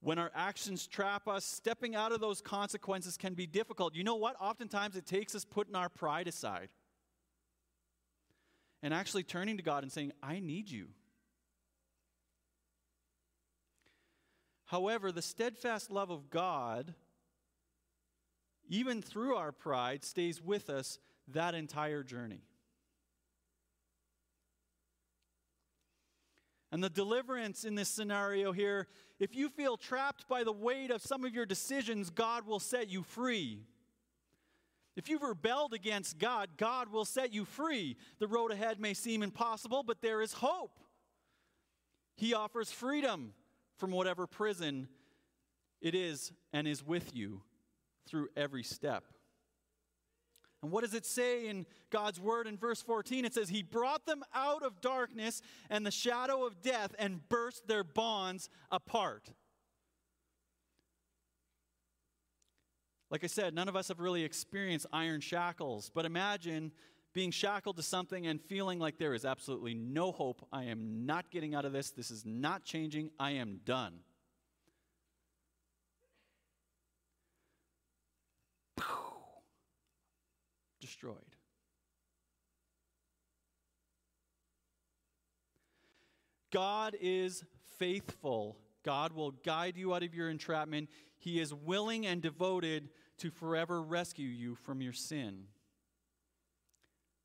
When 0.01 0.19
our 0.19 0.31
actions 0.35 0.85
trap 0.87 1.27
us, 1.27 1.43
stepping 1.43 1.95
out 1.95 2.11
of 2.11 2.19
those 2.19 2.41
consequences 2.41 3.17
can 3.17 3.33
be 3.33 3.47
difficult. 3.47 3.95
You 3.95 4.03
know 4.03 4.15
what? 4.15 4.35
Oftentimes 4.39 4.95
it 4.95 5.05
takes 5.05 5.33
us 5.33 5.43
putting 5.43 5.75
our 5.75 5.89
pride 5.89 6.27
aside 6.27 6.69
and 8.83 8.93
actually 8.93 9.23
turning 9.23 9.57
to 9.57 9.63
God 9.63 9.83
and 9.83 9.91
saying, 9.91 10.11
I 10.21 10.39
need 10.39 10.69
you. 10.69 10.89
However, 14.65 15.11
the 15.11 15.21
steadfast 15.21 15.89
love 15.89 16.11
of 16.11 16.29
God, 16.29 16.93
even 18.69 19.01
through 19.01 19.35
our 19.35 19.51
pride, 19.51 20.03
stays 20.03 20.41
with 20.41 20.69
us 20.69 20.99
that 21.29 21.55
entire 21.55 22.03
journey. 22.03 22.41
And 26.71 26.83
the 26.83 26.89
deliverance 26.89 27.63
in 27.63 27.75
this 27.75 27.87
scenario 27.87 28.51
here, 28.51 28.87
if 29.19 29.35
you 29.35 29.49
feel 29.49 29.77
trapped 29.77 30.27
by 30.27 30.43
the 30.43 30.51
weight 30.51 30.91
of 30.91 31.01
some 31.01 31.23
of 31.25 31.33
your 31.33 31.45
decisions, 31.45 32.09
God 32.09 32.45
will 32.45 32.59
set 32.59 32.89
you 32.89 33.03
free. 33.03 33.59
If 34.95 35.09
you've 35.09 35.23
rebelled 35.23 35.73
against 35.73 36.17
God, 36.17 36.49
God 36.57 36.91
will 36.91 37.05
set 37.05 37.33
you 37.33 37.45
free. 37.45 37.97
The 38.19 38.27
road 38.27 38.51
ahead 38.51 38.79
may 38.79 38.93
seem 38.93 39.21
impossible, 39.23 39.83
but 39.83 40.01
there 40.01 40.21
is 40.21 40.33
hope. 40.33 40.79
He 42.15 42.33
offers 42.33 42.71
freedom 42.71 43.33
from 43.77 43.91
whatever 43.91 44.25
prison 44.25 44.87
it 45.81 45.93
is 45.93 46.31
and 46.51 46.67
is 46.67 46.85
with 46.85 47.15
you 47.15 47.41
through 48.07 48.29
every 48.35 48.63
step. 48.63 49.03
And 50.63 50.71
what 50.71 50.83
does 50.83 50.93
it 50.93 51.05
say 51.05 51.47
in 51.47 51.65
God's 51.91 52.19
word 52.19 52.47
in 52.47 52.57
verse 52.57 52.81
14? 52.81 53.25
It 53.25 53.33
says, 53.33 53.49
He 53.49 53.61
brought 53.61 54.05
them 54.05 54.23
out 54.33 54.63
of 54.63 54.81
darkness 54.81 55.41
and 55.69 55.85
the 55.85 55.91
shadow 55.91 56.45
of 56.45 56.61
death 56.61 56.95
and 56.97 57.27
burst 57.29 57.67
their 57.67 57.83
bonds 57.83 58.49
apart. 58.71 59.29
Like 63.09 63.23
I 63.23 63.27
said, 63.27 63.53
none 63.53 63.69
of 63.69 63.75
us 63.75 63.87
have 63.87 63.99
really 63.99 64.23
experienced 64.23 64.85
iron 64.91 65.21
shackles, 65.21 65.91
but 65.93 66.05
imagine 66.05 66.71
being 67.13 67.31
shackled 67.31 67.77
to 67.77 67.83
something 67.83 68.27
and 68.27 68.41
feeling 68.41 68.79
like 68.79 68.97
there 68.97 69.13
is 69.13 69.25
absolutely 69.25 69.73
no 69.73 70.11
hope. 70.11 70.45
I 70.51 70.65
am 70.65 71.05
not 71.05 71.31
getting 71.31 71.55
out 71.55 71.65
of 71.65 71.71
this. 71.71 71.91
This 71.91 72.11
is 72.11 72.25
not 72.25 72.63
changing. 72.63 73.11
I 73.19 73.31
am 73.31 73.61
done. 73.63 73.99
Destroyed. 80.87 81.17
God 86.53 86.95
is 87.01 87.43
faithful. 87.77 88.57
God 88.85 89.11
will 89.11 89.31
guide 89.31 89.75
you 89.75 89.93
out 89.93 90.03
of 90.03 90.15
your 90.15 90.29
entrapment. 90.29 90.89
He 91.17 91.41
is 91.41 91.53
willing 91.53 92.05
and 92.05 92.21
devoted 92.21 92.87
to 93.17 93.29
forever 93.29 93.81
rescue 93.81 94.29
you 94.29 94.55
from 94.55 94.81
your 94.81 94.93
sin. 94.93 95.47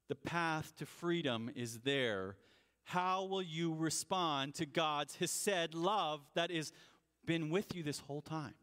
The 0.09 0.16
path 0.16 0.75
to 0.78 0.85
freedom 0.85 1.49
is 1.54 1.78
there. 1.85 2.38
How 2.83 3.26
will 3.26 3.42
you 3.42 3.73
respond 3.75 4.57
to 4.57 4.66
God's 4.66 5.14
Hesed 5.14 5.73
love 5.73 6.21
that 6.35 6.50
has 6.50 6.73
been 7.25 7.49
with 7.49 7.76
you 7.76 7.85
this 7.85 8.00
whole 8.00 8.23
time? 8.23 8.54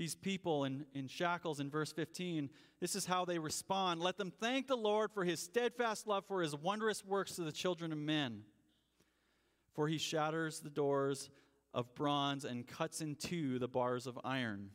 These 0.00 0.14
people 0.14 0.64
in, 0.64 0.86
in 0.94 1.08
shackles 1.08 1.60
in 1.60 1.68
verse 1.68 1.92
15, 1.92 2.48
this 2.80 2.96
is 2.96 3.04
how 3.04 3.26
they 3.26 3.38
respond. 3.38 4.00
Let 4.00 4.16
them 4.16 4.32
thank 4.40 4.66
the 4.66 4.74
Lord 4.74 5.10
for 5.12 5.24
his 5.24 5.40
steadfast 5.40 6.06
love, 6.06 6.24
for 6.26 6.40
his 6.40 6.56
wondrous 6.56 7.04
works 7.04 7.36
to 7.36 7.42
the 7.42 7.52
children 7.52 7.92
of 7.92 7.98
men. 7.98 8.44
For 9.74 9.88
he 9.88 9.98
shatters 9.98 10.60
the 10.60 10.70
doors 10.70 11.28
of 11.74 11.94
bronze 11.94 12.46
and 12.46 12.66
cuts 12.66 13.02
in 13.02 13.14
two 13.14 13.58
the 13.58 13.68
bars 13.68 14.06
of 14.06 14.18
iron 14.24 14.70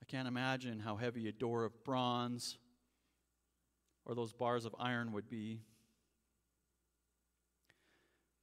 I 0.00 0.06
can't 0.06 0.26
imagine 0.26 0.80
how 0.80 0.96
heavy 0.96 1.28
a 1.28 1.32
door 1.32 1.64
of 1.64 1.84
bronze 1.84 2.56
or 4.06 4.14
those 4.14 4.32
bars 4.32 4.64
of 4.64 4.74
iron 4.80 5.12
would 5.12 5.28
be. 5.28 5.60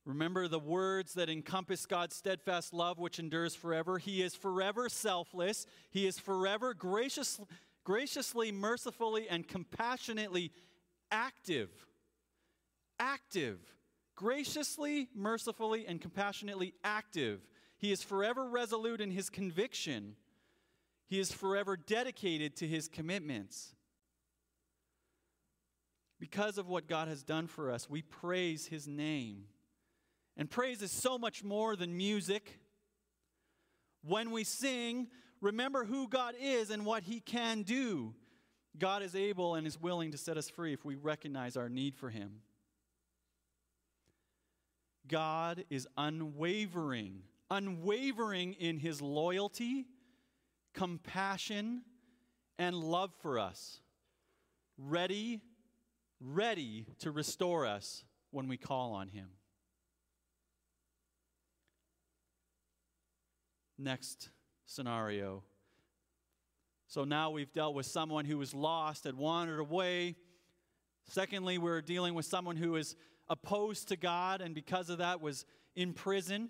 Remember 0.05 0.47
the 0.47 0.59
words 0.59 1.15
that 1.15 1.29
encompass 1.29 1.87
God's 1.87 2.15
steadfast 2.15 2.73
love, 2.73 2.99
which 2.99 3.17
endures 3.17 3.55
forever. 3.55 3.97
He 3.97 4.21
is 4.21 4.35
forever 4.35 4.87
selfless. 4.87 5.65
He 5.89 6.05
is 6.05 6.19
forever 6.19 6.75
gracious, 6.75 7.41
graciously, 7.83 8.51
mercifully, 8.51 9.27
and 9.27 9.47
compassionately 9.47 10.51
active. 11.11 11.69
Active. 12.99 13.59
Graciously, 14.15 15.09
mercifully, 15.15 15.87
and 15.87 15.99
compassionately 15.99 16.75
active. 16.83 17.41
He 17.77 17.91
is 17.91 18.03
forever 18.03 18.47
resolute 18.47 19.01
in 19.01 19.09
his 19.09 19.31
conviction. 19.31 20.15
He 21.07 21.19
is 21.19 21.31
forever 21.31 21.75
dedicated 21.75 22.55
to 22.57 22.67
his 22.67 22.87
commitments. 22.87 23.73
Because 26.19 26.59
of 26.59 26.69
what 26.69 26.87
God 26.87 27.07
has 27.07 27.23
done 27.23 27.47
for 27.47 27.71
us, 27.71 27.89
we 27.89 28.03
praise 28.03 28.67
his 28.67 28.87
name. 28.87 29.45
And 30.38 30.50
praise 30.50 30.82
is 30.82 30.91
so 30.91 31.17
much 31.17 31.43
more 31.43 31.76
than 31.76 31.95
music. 31.95 32.60
When 34.04 34.32
we 34.32 34.43
sing, 34.43 35.08
remember 35.41 35.86
who 35.86 36.08
God 36.08 36.36
is 36.39 36.69
and 36.69 36.86
what 36.86 37.04
he 37.04 37.19
can 37.19 37.63
do. 37.63 38.13
God 38.78 39.02
is 39.02 39.15
able 39.15 39.56
and 39.56 39.65
is 39.65 39.80
willing 39.80 40.12
to 40.12 40.17
set 40.17 40.38
us 40.38 40.50
free 40.50 40.74
if 40.74 40.84
we 40.84 40.95
recognize 40.95 41.56
our 41.56 41.69
need 41.69 41.95
for 41.95 42.10
him. 42.10 42.41
God 45.08 45.63
is 45.69 45.88
unwavering, 45.98 47.21
unwavering 47.50 48.54
in 48.54 48.78
his 48.78 49.02
loyalty 49.02 49.86
compassion, 50.76 51.82
and 52.60 52.76
love 52.76 53.12
for 53.21 53.39
us, 53.39 53.80
ready, 54.78 55.41
ready 56.19 56.86
to 57.00 57.12
restore 57.12 57.65
us 57.65 58.04
when 58.32 58.48
we 58.48 58.58
call 58.58 58.93
on 58.93 59.08
Him. 59.08 59.30
Next 63.77 64.29
scenario. 64.65 65.43
So 66.88 67.03
now 67.03 67.31
we've 67.31 67.51
dealt 67.51 67.75
with 67.75 67.85
someone 67.85 68.25
who 68.25 68.38
was 68.38 68.53
lost, 68.53 69.03
had 69.03 69.15
wandered 69.15 69.59
away. 69.59 70.15
Secondly, 71.07 71.57
we're 71.57 71.81
dealing 71.81 72.13
with 72.13 72.25
someone 72.25 72.57
who 72.57 72.75
is 72.75 72.95
opposed 73.27 73.89
to 73.89 73.95
God 73.95 74.41
and 74.41 74.53
because 74.53 74.89
of 74.89 74.99
that 74.99 75.21
was 75.21 75.45
in 75.75 75.93
prison, 75.93 76.49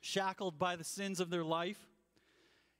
shackled 0.00 0.58
by 0.58 0.76
the 0.76 0.84
sins 0.84 1.18
of 1.18 1.30
their 1.30 1.44
life. 1.44 1.78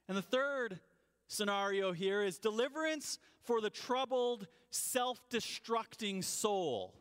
And 0.07 0.17
the 0.17 0.21
third 0.21 0.79
scenario 1.27 1.91
here 1.91 2.23
is 2.23 2.37
deliverance 2.37 3.19
for 3.43 3.61
the 3.61 3.69
troubled, 3.69 4.47
self 4.69 5.19
destructing 5.29 6.23
soul. 6.23 6.95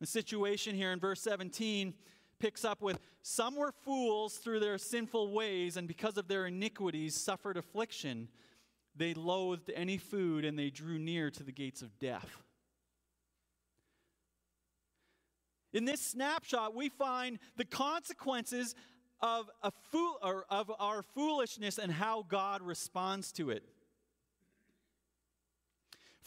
The 0.00 0.06
situation 0.06 0.74
here 0.74 0.92
in 0.92 1.00
verse 1.00 1.22
17 1.22 1.94
picks 2.38 2.64
up 2.64 2.82
with 2.82 2.98
some 3.22 3.56
were 3.56 3.72
fools 3.72 4.34
through 4.36 4.60
their 4.60 4.78
sinful 4.78 5.32
ways, 5.32 5.76
and 5.76 5.88
because 5.88 6.16
of 6.16 6.28
their 6.28 6.46
iniquities 6.46 7.14
suffered 7.14 7.56
affliction. 7.56 8.28
They 8.94 9.12
loathed 9.14 9.70
any 9.74 9.98
food, 9.98 10.44
and 10.44 10.58
they 10.58 10.70
drew 10.70 10.98
near 10.98 11.30
to 11.30 11.42
the 11.42 11.52
gates 11.52 11.82
of 11.82 11.98
death. 11.98 12.42
In 15.72 15.84
this 15.84 16.00
snapshot, 16.00 16.74
we 16.74 16.88
find 16.88 17.38
the 17.56 17.64
consequences 17.66 18.74
of, 19.20 19.50
a 19.62 19.70
fool, 19.92 20.18
or 20.22 20.46
of 20.48 20.72
our 20.78 21.02
foolishness 21.02 21.78
and 21.78 21.92
how 21.92 22.24
God 22.26 22.62
responds 22.62 23.32
to 23.32 23.50
it. 23.50 23.64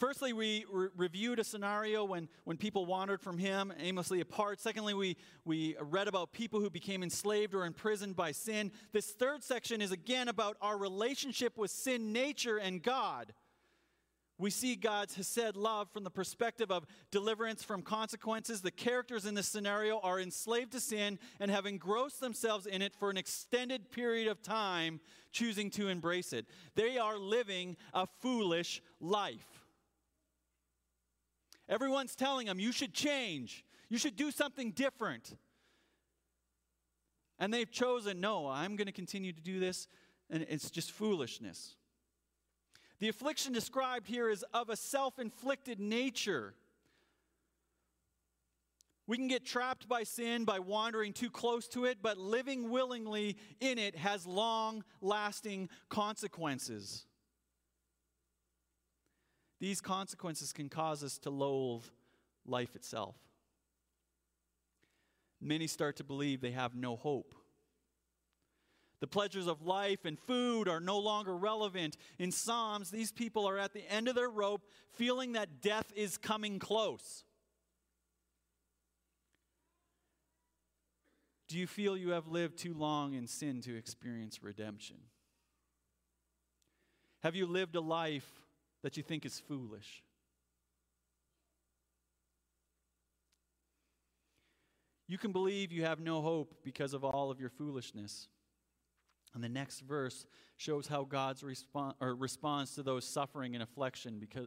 Firstly, 0.00 0.32
we 0.32 0.64
re- 0.72 0.88
reviewed 0.96 1.38
a 1.40 1.44
scenario 1.44 2.04
when, 2.04 2.30
when 2.44 2.56
people 2.56 2.86
wandered 2.86 3.20
from 3.20 3.36
Him 3.36 3.70
aimlessly 3.78 4.22
apart. 4.22 4.58
Secondly, 4.58 4.94
we, 4.94 5.18
we 5.44 5.76
read 5.78 6.08
about 6.08 6.32
people 6.32 6.58
who 6.58 6.70
became 6.70 7.02
enslaved 7.02 7.54
or 7.54 7.66
imprisoned 7.66 8.16
by 8.16 8.32
sin. 8.32 8.72
This 8.92 9.10
third 9.10 9.44
section 9.44 9.82
is 9.82 9.92
again 9.92 10.28
about 10.28 10.56
our 10.62 10.78
relationship 10.78 11.58
with 11.58 11.70
sin 11.70 12.14
nature 12.14 12.56
and 12.56 12.82
God. 12.82 13.34
We 14.38 14.48
see 14.48 14.74
God's 14.74 15.16
Hesed 15.16 15.54
love 15.54 15.90
from 15.92 16.04
the 16.04 16.10
perspective 16.10 16.70
of 16.70 16.86
deliverance 17.10 17.62
from 17.62 17.82
consequences. 17.82 18.62
The 18.62 18.70
characters 18.70 19.26
in 19.26 19.34
this 19.34 19.48
scenario 19.48 20.00
are 20.00 20.18
enslaved 20.18 20.72
to 20.72 20.80
sin 20.80 21.18
and 21.40 21.50
have 21.50 21.66
engrossed 21.66 22.20
themselves 22.20 22.64
in 22.64 22.80
it 22.80 22.94
for 22.94 23.10
an 23.10 23.18
extended 23.18 23.90
period 23.90 24.28
of 24.28 24.40
time, 24.40 25.00
choosing 25.30 25.68
to 25.72 25.88
embrace 25.88 26.32
it. 26.32 26.46
They 26.74 26.96
are 26.96 27.18
living 27.18 27.76
a 27.92 28.06
foolish 28.22 28.80
life. 28.98 29.59
Everyone's 31.70 32.16
telling 32.16 32.48
them, 32.48 32.58
you 32.58 32.72
should 32.72 32.92
change, 32.92 33.64
you 33.88 33.96
should 33.96 34.16
do 34.16 34.32
something 34.32 34.72
different. 34.72 35.36
And 37.38 37.54
they've 37.54 37.70
chosen, 37.70 38.20
no, 38.20 38.48
I'm 38.48 38.76
going 38.76 38.86
to 38.86 38.92
continue 38.92 39.32
to 39.32 39.40
do 39.40 39.60
this, 39.60 39.86
and 40.28 40.44
it's 40.50 40.70
just 40.70 40.90
foolishness. 40.90 41.76
The 42.98 43.08
affliction 43.08 43.54
described 43.54 44.08
here 44.08 44.28
is 44.28 44.44
of 44.52 44.68
a 44.68 44.76
self 44.76 45.18
inflicted 45.18 45.80
nature. 45.80 46.54
We 49.06 49.16
can 49.16 49.26
get 49.26 49.46
trapped 49.46 49.88
by 49.88 50.02
sin 50.02 50.44
by 50.44 50.58
wandering 50.58 51.12
too 51.12 51.30
close 51.30 51.66
to 51.68 51.86
it, 51.86 51.98
but 52.02 52.18
living 52.18 52.68
willingly 52.68 53.36
in 53.60 53.78
it 53.78 53.96
has 53.96 54.26
long 54.26 54.84
lasting 55.00 55.68
consequences. 55.88 57.06
These 59.60 59.82
consequences 59.82 60.52
can 60.52 60.68
cause 60.68 61.04
us 61.04 61.18
to 61.18 61.30
loathe 61.30 61.84
life 62.46 62.74
itself. 62.74 63.14
Many 65.40 65.66
start 65.66 65.96
to 65.96 66.04
believe 66.04 66.40
they 66.40 66.50
have 66.50 66.74
no 66.74 66.96
hope. 66.96 67.34
The 69.00 69.06
pleasures 69.06 69.46
of 69.46 69.62
life 69.62 70.04
and 70.04 70.18
food 70.18 70.68
are 70.68 70.80
no 70.80 70.98
longer 70.98 71.34
relevant. 71.34 71.96
In 72.18 72.30
Psalms, 72.30 72.90
these 72.90 73.12
people 73.12 73.48
are 73.48 73.58
at 73.58 73.72
the 73.72 73.90
end 73.90 74.08
of 74.08 74.14
their 74.14 74.28
rope, 74.28 74.66
feeling 74.92 75.32
that 75.32 75.62
death 75.62 75.90
is 75.96 76.18
coming 76.18 76.58
close. 76.58 77.24
Do 81.48 81.58
you 81.58 81.66
feel 81.66 81.96
you 81.96 82.10
have 82.10 82.28
lived 82.28 82.58
too 82.58 82.74
long 82.74 83.14
in 83.14 83.26
sin 83.26 83.60
to 83.62 83.76
experience 83.76 84.42
redemption? 84.42 84.96
Have 87.22 87.34
you 87.34 87.46
lived 87.46 87.74
a 87.76 87.80
life 87.80 88.39
that 88.82 88.96
you 88.96 89.02
think 89.02 89.24
is 89.24 89.38
foolish? 89.38 90.02
You 95.10 95.18
can 95.18 95.32
believe 95.32 95.72
you 95.72 95.84
have 95.84 95.98
no 95.98 96.22
hope 96.22 96.54
because 96.62 96.94
of 96.94 97.02
all 97.02 97.32
of 97.32 97.40
your 97.40 97.50
foolishness. 97.50 98.28
And 99.34 99.42
the 99.42 99.48
next 99.48 99.80
verse 99.80 100.24
shows 100.56 100.86
how 100.86 101.04
God's 101.04 101.42
respon- 101.42 101.94
or 102.00 102.14
responds 102.14 102.74
to 102.74 102.82
those 102.82 103.04
suffering 103.04 103.54
in 103.54 103.62
affliction 103.62 104.18
because, 104.18 104.46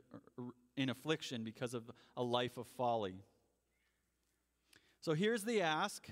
in 0.78 0.89
affliction 0.89 1.43
because 1.43 1.74
of 1.74 1.91
a 2.15 2.24
life 2.24 2.58
of 2.58 2.67
folly. 2.67 3.24
So 5.02 5.13
here's 5.13 5.43
the 5.43 5.62
ask 5.62 6.08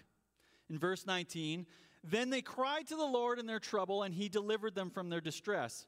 in 0.70 0.78
verse 0.78 1.06
19. 1.06 1.66
Then 2.04 2.30
they 2.30 2.42
cried 2.42 2.88
to 2.88 2.96
the 2.96 3.06
Lord 3.06 3.40
in 3.40 3.46
their 3.46 3.60
trouble, 3.60 4.04
and 4.04 4.14
he 4.14 4.28
delivered 4.28 4.76
them 4.76 4.90
from 4.90 5.10
their 5.10 5.22
distress. 5.22 5.86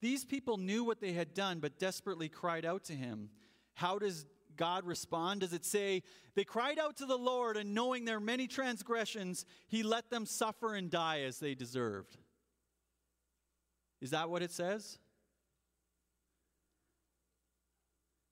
These 0.00 0.24
people 0.24 0.56
knew 0.58 0.84
what 0.84 1.00
they 1.00 1.12
had 1.12 1.34
done, 1.34 1.58
but 1.58 1.78
desperately 1.78 2.28
cried 2.28 2.64
out 2.64 2.84
to 2.84 2.92
him. 2.92 3.30
How 3.74 3.98
does 3.98 4.26
God 4.56 4.84
respond? 4.84 5.40
Does 5.40 5.52
it 5.52 5.64
say, 5.64 6.02
They 6.34 6.44
cried 6.44 6.78
out 6.78 6.96
to 6.98 7.06
the 7.06 7.16
Lord, 7.18 7.56
and 7.56 7.74
knowing 7.74 8.04
their 8.04 8.20
many 8.20 8.46
transgressions, 8.46 9.44
he 9.66 9.82
let 9.82 10.10
them 10.10 10.26
suffer 10.26 10.74
and 10.74 10.90
die 10.90 11.22
as 11.22 11.38
they 11.38 11.54
deserved? 11.54 12.16
Is 14.00 14.10
that 14.10 14.30
what 14.30 14.42
it 14.42 14.52
says? 14.52 14.98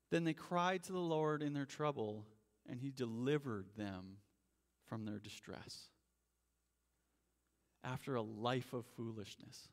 Then 0.09 0.23
they 0.23 0.33
cried 0.33 0.83
to 0.83 0.93
the 0.93 0.99
Lord 0.99 1.43
in 1.43 1.53
their 1.53 1.65
trouble, 1.65 2.25
and 2.69 2.79
he 2.79 2.91
delivered 2.91 3.67
them 3.75 4.17
from 4.85 5.05
their 5.05 5.19
distress. 5.19 5.89
After 7.83 8.15
a 8.15 8.21
life 8.21 8.73
of 8.73 8.85
foolishness. 8.95 9.67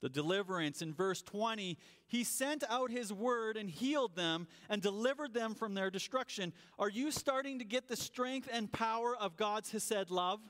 The 0.00 0.08
deliverance. 0.08 0.82
In 0.82 0.94
verse 0.94 1.22
20, 1.22 1.78
he 2.06 2.24
sent 2.24 2.64
out 2.68 2.90
his 2.90 3.12
word 3.12 3.56
and 3.56 3.70
healed 3.70 4.16
them 4.16 4.46
and 4.68 4.80
delivered 4.80 5.34
them 5.34 5.54
from 5.54 5.74
their 5.74 5.90
destruction. 5.90 6.52
Are 6.78 6.88
you 6.88 7.10
starting 7.10 7.58
to 7.58 7.64
get 7.64 7.88
the 7.88 7.96
strength 7.96 8.48
and 8.52 8.70
power 8.70 9.16
of 9.16 9.36
God's 9.36 9.70
Hesed 9.70 10.10
love? 10.10 10.40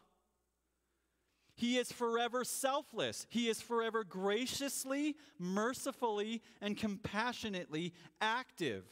He 1.54 1.76
is 1.76 1.92
forever 1.92 2.42
selfless. 2.44 3.26
He 3.28 3.48
is 3.48 3.60
forever 3.60 4.02
graciously, 4.02 5.16
mercifully, 5.38 6.40
and 6.62 6.76
compassionately 6.76 7.92
active. 8.20 8.84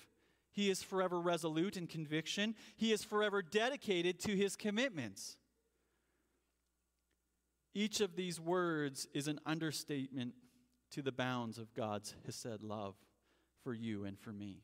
He 0.50 0.68
is 0.68 0.82
forever 0.82 1.20
resolute 1.20 1.76
in 1.76 1.86
conviction. 1.86 2.54
He 2.76 2.92
is 2.92 3.02
forever 3.02 3.40
dedicated 3.42 4.18
to 4.20 4.36
his 4.36 4.56
commitments. 4.56 5.36
Each 7.74 8.00
of 8.00 8.16
these 8.16 8.40
words 8.40 9.06
is 9.14 9.28
an 9.28 9.38
understatement 9.46 10.34
to 10.92 11.02
the 11.02 11.12
bounds 11.12 11.58
of 11.58 11.74
God's 11.74 12.14
Hesed 12.24 12.62
love 12.62 12.94
for 13.62 13.74
you 13.74 14.04
and 14.04 14.18
for 14.18 14.32
me. 14.32 14.62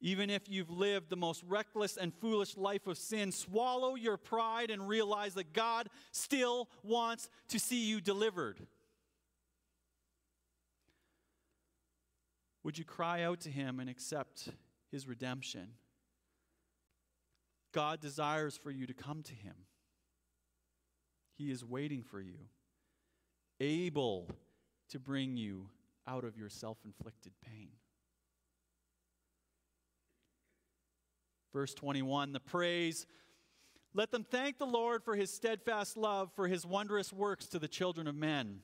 Even 0.00 0.28
if 0.28 0.48
you've 0.48 0.70
lived 0.70 1.08
the 1.08 1.16
most 1.16 1.42
reckless 1.44 1.96
and 1.96 2.12
foolish 2.12 2.56
life 2.56 2.86
of 2.86 2.98
sin, 2.98 3.32
swallow 3.32 3.94
your 3.94 4.16
pride 4.16 4.70
and 4.70 4.86
realize 4.86 5.34
that 5.34 5.52
God 5.52 5.88
still 6.12 6.68
wants 6.82 7.30
to 7.48 7.58
see 7.58 7.86
you 7.86 8.00
delivered. 8.00 8.66
Would 12.64 12.76
you 12.76 12.84
cry 12.84 13.22
out 13.22 13.40
to 13.40 13.50
Him 13.50 13.80
and 13.80 13.88
accept 13.88 14.48
His 14.90 15.06
redemption? 15.06 15.68
God 17.72 18.00
desires 18.00 18.56
for 18.56 18.70
you 18.70 18.86
to 18.86 18.94
come 18.94 19.22
to 19.22 19.34
Him. 19.34 19.54
He 21.36 21.50
is 21.50 21.64
waiting 21.64 22.02
for 22.02 22.20
you, 22.20 22.38
able 23.58 24.28
to 24.90 24.98
bring 24.98 25.36
you 25.36 25.68
out 26.06 26.24
of 26.24 26.36
your 26.36 26.48
self 26.48 26.78
inflicted 26.84 27.32
pain. 27.44 27.70
Verse 31.52 31.74
21 31.74 32.32
the 32.32 32.40
praise. 32.40 33.06
Let 33.96 34.10
them 34.10 34.24
thank 34.24 34.58
the 34.58 34.66
Lord 34.66 35.04
for 35.04 35.14
his 35.14 35.32
steadfast 35.32 35.96
love, 35.96 36.32
for 36.34 36.48
his 36.48 36.66
wondrous 36.66 37.12
works 37.12 37.46
to 37.46 37.60
the 37.60 37.68
children 37.68 38.08
of 38.08 38.16
men. 38.16 38.58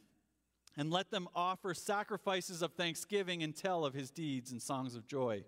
And 0.76 0.90
let 0.90 1.12
them 1.12 1.28
offer 1.36 1.72
sacrifices 1.72 2.62
of 2.62 2.72
thanksgiving 2.72 3.42
and 3.44 3.54
tell 3.54 3.84
of 3.84 3.94
his 3.94 4.10
deeds 4.10 4.50
and 4.50 4.60
songs 4.60 4.96
of 4.96 5.06
joy. 5.06 5.44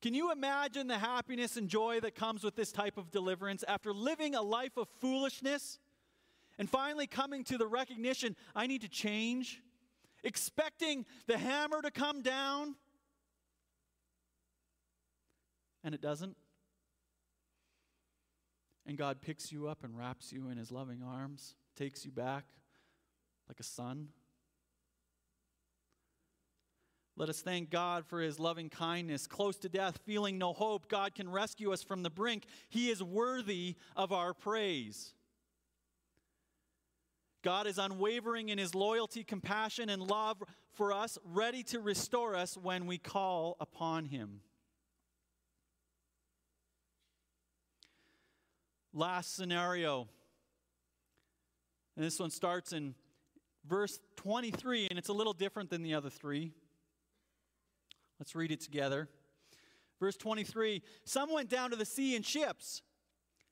Can 0.00 0.14
you 0.14 0.32
imagine 0.32 0.86
the 0.86 0.98
happiness 0.98 1.56
and 1.56 1.68
joy 1.68 2.00
that 2.00 2.14
comes 2.14 2.44
with 2.44 2.56
this 2.56 2.72
type 2.72 2.96
of 2.96 3.10
deliverance 3.10 3.64
after 3.66 3.92
living 3.92 4.34
a 4.34 4.42
life 4.42 4.76
of 4.76 4.88
foolishness? 5.00 5.78
And 6.58 6.68
finally, 6.70 7.06
coming 7.06 7.44
to 7.44 7.58
the 7.58 7.66
recognition 7.66 8.34
I 8.54 8.66
need 8.66 8.82
to 8.82 8.88
change, 8.88 9.62
expecting 10.24 11.04
the 11.26 11.38
hammer 11.38 11.82
to 11.82 11.90
come 11.90 12.22
down, 12.22 12.76
and 15.84 15.94
it 15.94 16.00
doesn't. 16.00 16.36
And 18.86 18.96
God 18.96 19.20
picks 19.20 19.50
you 19.50 19.68
up 19.68 19.84
and 19.84 19.96
wraps 19.96 20.32
you 20.32 20.48
in 20.48 20.56
his 20.56 20.70
loving 20.70 21.02
arms, 21.02 21.54
takes 21.76 22.04
you 22.04 22.10
back 22.10 22.44
like 23.48 23.60
a 23.60 23.64
son. 23.64 24.08
Let 27.16 27.30
us 27.30 27.40
thank 27.40 27.70
God 27.70 28.04
for 28.04 28.20
his 28.20 28.38
loving 28.38 28.68
kindness. 28.68 29.26
Close 29.26 29.56
to 29.58 29.68
death, 29.68 29.98
feeling 30.04 30.36
no 30.36 30.52
hope, 30.52 30.88
God 30.88 31.14
can 31.14 31.30
rescue 31.30 31.72
us 31.72 31.82
from 31.82 32.02
the 32.02 32.10
brink. 32.10 32.44
He 32.68 32.90
is 32.90 33.02
worthy 33.02 33.76
of 33.96 34.12
our 34.12 34.34
praise. 34.34 35.14
God 37.46 37.68
is 37.68 37.78
unwavering 37.78 38.48
in 38.48 38.58
his 38.58 38.74
loyalty, 38.74 39.22
compassion, 39.22 39.88
and 39.88 40.02
love 40.02 40.42
for 40.72 40.92
us, 40.92 41.16
ready 41.24 41.62
to 41.62 41.78
restore 41.78 42.34
us 42.34 42.56
when 42.56 42.86
we 42.86 42.98
call 42.98 43.56
upon 43.60 44.06
him. 44.06 44.40
Last 48.92 49.36
scenario. 49.36 50.08
And 51.94 52.04
this 52.04 52.18
one 52.18 52.30
starts 52.30 52.72
in 52.72 52.96
verse 53.64 54.00
23, 54.16 54.88
and 54.90 54.98
it's 54.98 55.08
a 55.08 55.12
little 55.12 55.32
different 55.32 55.70
than 55.70 55.84
the 55.84 55.94
other 55.94 56.10
three. 56.10 56.50
Let's 58.18 58.34
read 58.34 58.50
it 58.50 58.60
together. 58.60 59.08
Verse 60.00 60.16
23 60.16 60.82
Some 61.04 61.32
went 61.32 61.48
down 61.48 61.70
to 61.70 61.76
the 61.76 61.86
sea 61.86 62.16
in 62.16 62.24
ships, 62.24 62.82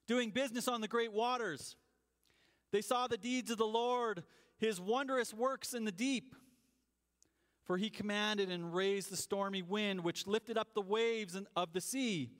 doing 0.08 0.30
business 0.30 0.66
on 0.66 0.80
the 0.80 0.88
great 0.88 1.12
waters. 1.12 1.76
They 2.74 2.82
saw 2.82 3.06
the 3.06 3.16
deeds 3.16 3.52
of 3.52 3.58
the 3.58 3.64
Lord, 3.64 4.24
his 4.58 4.80
wondrous 4.80 5.32
works 5.32 5.74
in 5.74 5.84
the 5.84 5.92
deep. 5.92 6.34
For 7.62 7.76
he 7.76 7.88
commanded 7.88 8.50
and 8.50 8.74
raised 8.74 9.12
the 9.12 9.16
stormy 9.16 9.62
wind, 9.62 10.02
which 10.02 10.26
lifted 10.26 10.58
up 10.58 10.74
the 10.74 10.80
waves 10.80 11.40
of 11.54 11.72
the 11.72 11.80
sea. 11.80 12.30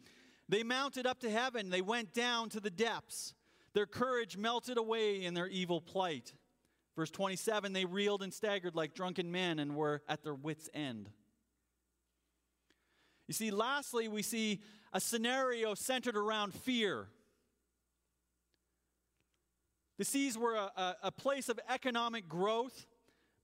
They 0.49 0.65
mounted 0.65 1.07
up 1.07 1.21
to 1.21 1.31
heaven, 1.31 1.71
they 1.71 1.83
went 1.83 2.13
down 2.13 2.49
to 2.49 2.59
the 2.59 2.69
depths. 2.69 3.33
Their 3.75 3.87
courage 3.87 4.37
melted 4.37 4.77
away 4.77 5.23
in 5.23 5.35
their 5.35 5.47
evil 5.47 5.81
plight. 5.81 6.35
Verse 6.97 7.13
27 7.13 7.73
They 7.73 7.85
reeled 7.85 8.25
and 8.25 8.35
staggered 8.35 8.75
like 8.75 8.93
drunken 8.93 9.31
men 9.31 9.61
and 9.61 9.77
were 9.77 10.03
at 10.09 10.25
their 10.25 10.35
wits' 10.35 10.69
end. 10.75 11.11
You 13.29 13.35
see, 13.35 13.53
lastly, 13.53 14.09
we 14.09 14.23
see 14.23 14.63
a 14.93 14.99
scenario 14.99 15.75
centered 15.75 16.17
around 16.17 16.55
fear. 16.55 17.07
The 19.99 20.05
seas 20.05 20.37
were 20.37 20.55
a, 20.55 20.97
a, 21.05 21.13
place 21.13 21.49
of 21.49 21.61
economic 21.69 22.29
growth, 22.29 22.87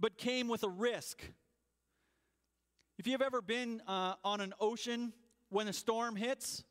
but 0.01 0.19
came 0.19 0.49
with 0.49 0.65
a 0.65 0.69
risk. 0.69 1.23
If 2.99 3.07
you've 3.07 3.23
ever 3.23 3.41
been 3.41 3.81
uh, 3.87 4.15
on 4.25 4.41
an 4.41 4.53
ocean 4.59 5.13
when 5.49 5.69
a 5.69 5.73
storm 5.73 6.17
hits, 6.17 6.65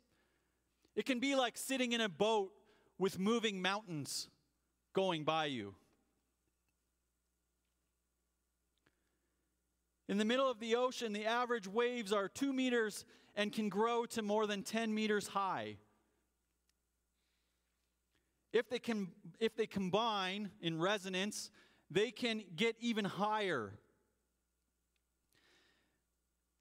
it 0.96 1.06
can 1.06 1.20
be 1.20 1.36
like 1.36 1.58
sitting 1.58 1.94
in 1.94 2.02
a 2.02 2.10
boat 2.10 2.52
with 2.98 3.18
moving 3.18 3.62
mountains 3.62 4.28
going 4.94 5.24
by 5.24 5.46
you. 5.46 5.76
In 10.10 10.18
the 10.18 10.26
middle 10.26 10.50
of 10.50 10.60
the 10.60 10.76
ocean, 10.76 11.14
the 11.14 11.26
average 11.26 11.68
waves 11.68 12.12
are 12.12 12.28
two 12.28 12.52
meters 12.52 13.06
and 13.36 13.54
can 13.54 13.70
grow 13.70 14.06
to 14.08 14.22
more 14.22 14.46
than 14.46 14.64
10 14.64 14.94
meters 14.94 15.28
high. 15.28 15.78
If 18.52 18.70
they, 18.70 18.80
can, 18.80 19.10
if 19.40 19.56
they 19.56 19.68
combine 19.68 20.50
in 20.62 20.80
resonance, 20.80 21.52
they 21.92 22.12
can 22.12 22.44
get 22.56 22.76
even 22.80 23.06
higher. 23.06 23.74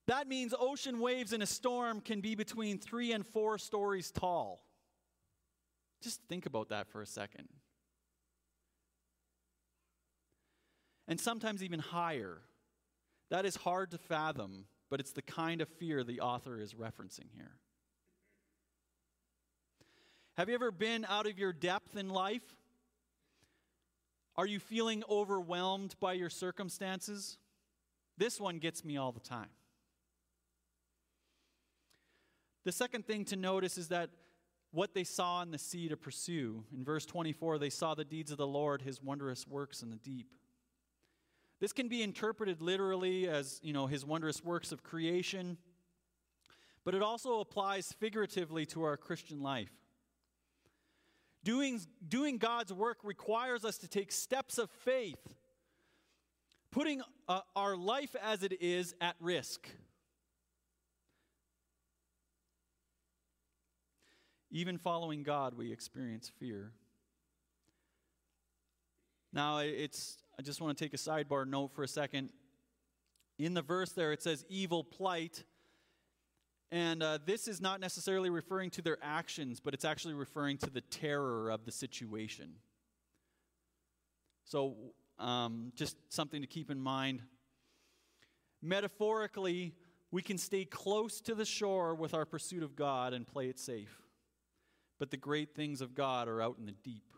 That 0.07 0.27
means 0.27 0.55
ocean 0.59 1.01
waves 1.01 1.33
in 1.33 1.43
a 1.43 1.47
storm 1.47 2.01
can 2.01 2.21
be 2.21 2.35
between 2.35 2.79
three 2.79 3.13
and 3.13 3.27
four 3.27 3.59
stories 3.59 4.11
tall. 4.11 4.63
Just 6.03 6.21
think 6.29 6.47
about 6.47 6.71
that 6.71 6.89
for 6.89 7.03
a 7.03 7.07
second. 7.07 7.49
And 11.07 11.21
sometimes 11.21 11.63
even 11.63 11.81
higher. 11.81 12.39
That 13.31 13.45
is 13.45 13.57
hard 13.57 13.91
to 13.91 13.99
fathom, 13.99 14.67
but 14.91 15.01
it's 15.01 15.13
the 15.13 15.23
kind 15.23 15.61
of 15.61 15.69
fear 15.69 16.05
the 16.05 16.21
author 16.21 16.59
is 16.59 16.75
referencing 16.75 17.31
here. 17.35 17.53
Have 20.39 20.49
you 20.49 20.55
ever 20.55 20.71
been 20.71 21.05
out 21.09 21.27
of 21.27 21.37
your 21.37 21.53
depth 21.53 21.97
in 21.97 22.11
life? 22.11 22.45
Are 24.37 24.47
you 24.47 24.61
feeling 24.61 25.03
overwhelmed 25.11 25.97
by 25.99 26.13
your 26.13 26.31
circumstances? 26.31 27.39
This 28.19 28.41
one 28.41 28.59
gets 28.59 28.85
me 28.85 28.97
all 28.97 29.11
the 29.11 29.19
time. 29.19 29.49
The 32.65 32.71
second 32.71 33.05
thing 33.05 33.25
to 33.25 33.35
notice 33.35 33.77
is 33.79 33.89
that 33.89 34.11
what 34.71 34.95
they 34.95 35.03
saw 35.03 35.43
in 35.43 35.51
the 35.51 35.59
sea 35.59 35.89
to 35.89 35.97
pursue. 35.97 36.63
In 36.73 36.85
verse 36.85 37.05
24, 37.05 37.59
they 37.59 37.69
saw 37.69 37.97
the 37.97 38.05
deeds 38.05 38.31
of 38.31 38.39
the 38.39 38.47
Lord, 38.47 38.83
his 38.83 39.03
wondrous 39.03 39.45
works 39.45 39.83
in 39.83 39.91
the 39.91 39.97
deep. 39.97 40.37
This 41.61 41.73
can 41.73 41.89
be 41.89 42.01
interpreted 42.01 42.63
literally 42.63 43.27
as, 43.27 43.59
you 43.61 43.73
know, 43.73 43.89
his 43.89 44.07
wondrous 44.07 44.45
works 44.45 44.71
of 44.71 44.85
creation, 44.85 45.59
but 46.85 46.95
it 46.95 47.03
also 47.03 47.41
applies 47.41 47.93
figuratively 47.99 48.67
to 48.67 48.85
our 48.85 48.97
Christian 48.97 49.43
life. 49.43 49.73
Doing, 51.45 51.81
doing 52.07 52.39
God's 52.39 52.73
work 52.73 52.99
requires 53.03 53.65
us 53.65 53.79
to 53.79 53.89
take 53.89 54.13
steps 54.13 54.59
of 54.59 54.71
faith, 54.71 55.35
putting 56.71 57.01
uh, 57.29 57.41
our 57.55 57.77
life 57.77 58.15
as 58.23 58.43
it 58.43 58.61
is 58.61 58.95
at 59.01 59.17
risk. 59.21 59.69
Even 64.51 64.79
following 64.79 65.23
God, 65.23 65.55
we 65.55 65.73
experience 65.73 66.31
fear. 66.39 66.73
Now, 69.33 69.59
it's 69.59 70.19
I 70.39 70.43
just 70.43 70.61
want 70.61 70.77
to 70.77 70.85
take 70.85 70.95
a 70.95 70.97
sidebar 70.97 71.47
note 71.47 71.73
for 71.75 71.83
a 71.83 71.89
second. 71.89 72.31
In 73.39 73.55
the 73.55 73.63
verse 73.63 73.93
there, 73.93 74.13
it 74.13 74.23
says 74.23 74.45
evil 74.49 74.85
plight. 74.85 75.45
And 76.71 77.03
uh, 77.03 77.19
this 77.25 77.49
is 77.49 77.61
not 77.61 77.81
necessarily 77.81 78.29
referring 78.29 78.71
to 78.71 78.83
their 78.83 78.99
actions, 79.03 79.59
but 79.59 79.73
it's 79.73 79.85
actually 79.85 80.15
referring 80.15 80.59
to 80.59 80.71
the 80.71 80.83
terror 80.83 81.51
of 81.51 81.65
the 81.65 81.73
situation. 81.73 82.53
So, 84.45 84.77
um, 85.19 85.73
just 85.75 85.97
something 86.11 86.43
to 86.43 86.47
keep 86.47 86.71
in 86.71 86.79
mind. 86.79 87.23
Metaphorically, 88.61 89.75
we 90.11 90.23
can 90.23 90.39
stay 90.39 90.65
close 90.65 91.21
to 91.23 91.35
the 91.35 91.45
shore 91.45 91.95
with 91.95 92.15
our 92.15 92.25
pursuit 92.25 92.63
of 92.63 92.77
God 92.77 93.13
and 93.13 93.27
play 93.27 93.49
it 93.49 93.59
safe. 93.59 94.03
But 94.99 95.11
the 95.11 95.17
great 95.17 95.55
things 95.55 95.81
of 95.81 95.95
God 95.95 96.29
are 96.29 96.43
out 96.43 96.57
in 96.59 96.67
the 96.67 96.73
deep. 96.73 97.13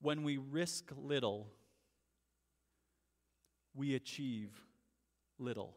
When 0.00 0.22
we 0.22 0.36
risk 0.36 0.90
little, 0.96 1.48
we 3.74 3.94
achieve 3.94 4.50
little. 5.38 5.76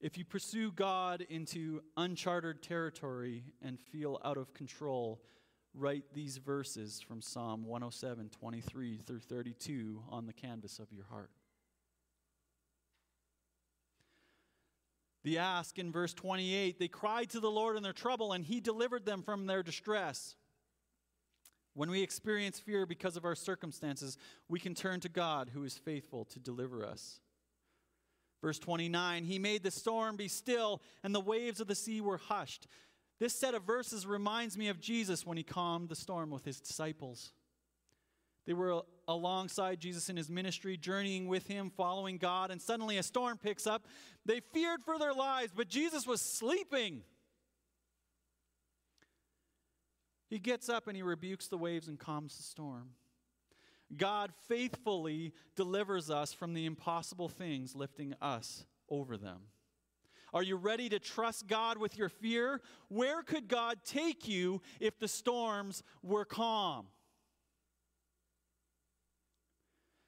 If 0.00 0.18
you 0.18 0.24
pursue 0.24 0.70
God 0.70 1.24
into 1.28 1.82
uncharted 1.96 2.62
territory 2.62 3.44
and 3.62 3.78
feel 3.80 4.20
out 4.24 4.36
of 4.36 4.52
control, 4.52 5.22
write 5.72 6.04
these 6.12 6.36
verses 6.36 7.00
from 7.00 7.22
Psalm 7.22 7.64
107, 7.64 8.28
23 8.30 8.98
through 8.98 9.20
32 9.20 10.02
on 10.10 10.26
the 10.26 10.32
canvas 10.32 10.78
of 10.78 10.92
your 10.92 11.04
heart. 11.04 11.30
The 15.24 15.38
ask 15.38 15.78
in 15.78 15.90
verse 15.90 16.12
28 16.12 16.78
they 16.78 16.88
cried 16.88 17.30
to 17.30 17.40
the 17.40 17.50
Lord 17.50 17.76
in 17.76 17.82
their 17.82 17.94
trouble, 17.94 18.32
and 18.32 18.44
he 18.44 18.60
delivered 18.60 19.06
them 19.06 19.22
from 19.22 19.46
their 19.46 19.62
distress. 19.62 20.36
When 21.72 21.90
we 21.90 22.02
experience 22.02 22.60
fear 22.60 22.86
because 22.86 23.16
of 23.16 23.24
our 23.24 23.34
circumstances, 23.34 24.16
we 24.48 24.60
can 24.60 24.74
turn 24.74 25.00
to 25.00 25.08
God 25.08 25.50
who 25.52 25.64
is 25.64 25.76
faithful 25.76 26.24
to 26.26 26.38
deliver 26.38 26.84
us. 26.84 27.20
Verse 28.44 28.58
29 28.58 29.24
He 29.24 29.38
made 29.38 29.62
the 29.62 29.70
storm 29.70 30.16
be 30.16 30.28
still, 30.28 30.82
and 31.02 31.14
the 31.14 31.20
waves 31.20 31.60
of 31.60 31.66
the 31.66 31.74
sea 31.74 32.02
were 32.02 32.18
hushed. 32.18 32.66
This 33.18 33.32
set 33.32 33.54
of 33.54 33.62
verses 33.62 34.06
reminds 34.06 34.58
me 34.58 34.68
of 34.68 34.78
Jesus 34.78 35.24
when 35.24 35.38
he 35.38 35.42
calmed 35.42 35.88
the 35.88 35.96
storm 35.96 36.28
with 36.28 36.44
his 36.44 36.60
disciples. 36.60 37.32
They 38.46 38.52
were 38.52 38.82
alongside 39.08 39.80
Jesus 39.80 40.10
in 40.10 40.18
his 40.18 40.28
ministry, 40.28 40.76
journeying 40.76 41.26
with 41.26 41.46
him, 41.46 41.72
following 41.74 42.18
God, 42.18 42.50
and 42.50 42.60
suddenly 42.60 42.98
a 42.98 43.02
storm 43.02 43.38
picks 43.38 43.66
up. 43.66 43.86
They 44.26 44.40
feared 44.40 44.82
for 44.84 44.98
their 44.98 45.14
lives, 45.14 45.52
but 45.56 45.68
Jesus 45.68 46.06
was 46.06 46.20
sleeping. 46.20 47.00
He 50.28 50.38
gets 50.38 50.68
up 50.68 50.86
and 50.86 50.94
he 50.94 51.02
rebukes 51.02 51.48
the 51.48 51.56
waves 51.56 51.88
and 51.88 51.98
calms 51.98 52.36
the 52.36 52.42
storm. 52.42 52.90
God 53.96 54.32
faithfully 54.48 55.32
delivers 55.56 56.10
us 56.10 56.32
from 56.32 56.54
the 56.54 56.66
impossible 56.66 57.28
things 57.28 57.74
lifting 57.74 58.14
us 58.20 58.66
over 58.88 59.16
them. 59.16 59.40
Are 60.32 60.42
you 60.42 60.56
ready 60.56 60.88
to 60.88 60.98
trust 60.98 61.46
God 61.46 61.78
with 61.78 61.96
your 61.96 62.08
fear? 62.08 62.60
Where 62.88 63.22
could 63.22 63.46
God 63.46 63.78
take 63.84 64.26
you 64.26 64.60
if 64.80 64.98
the 64.98 65.06
storms 65.06 65.84
were 66.02 66.24
calm? 66.24 66.86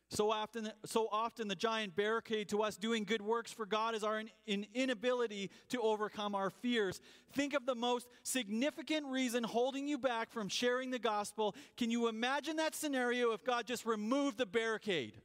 So 0.08 0.30
often, 0.30 0.70
so 0.84 1.08
often, 1.10 1.48
the 1.48 1.56
giant 1.56 1.96
barricade 1.96 2.48
to 2.50 2.62
us 2.62 2.76
doing 2.76 3.02
good 3.02 3.22
works 3.22 3.50
for 3.50 3.66
God 3.66 3.96
is 3.96 4.04
our 4.04 4.22
in, 4.46 4.66
inability 4.72 5.50
to 5.70 5.80
overcome 5.80 6.36
our 6.36 6.50
fears. 6.50 7.00
Think 7.32 7.54
of 7.54 7.66
the 7.66 7.74
most 7.74 8.06
significant 8.22 9.06
reason 9.06 9.42
holding 9.42 9.88
you 9.88 9.98
back 9.98 10.30
from 10.30 10.48
sharing 10.48 10.92
the 10.92 11.00
gospel. 11.00 11.56
Can 11.76 11.90
you 11.90 12.06
imagine 12.06 12.56
that 12.56 12.76
scenario 12.76 13.32
if 13.32 13.42
God 13.42 13.66
just 13.66 13.84
removed 13.84 14.38
the 14.38 14.46
barricade? 14.46 15.20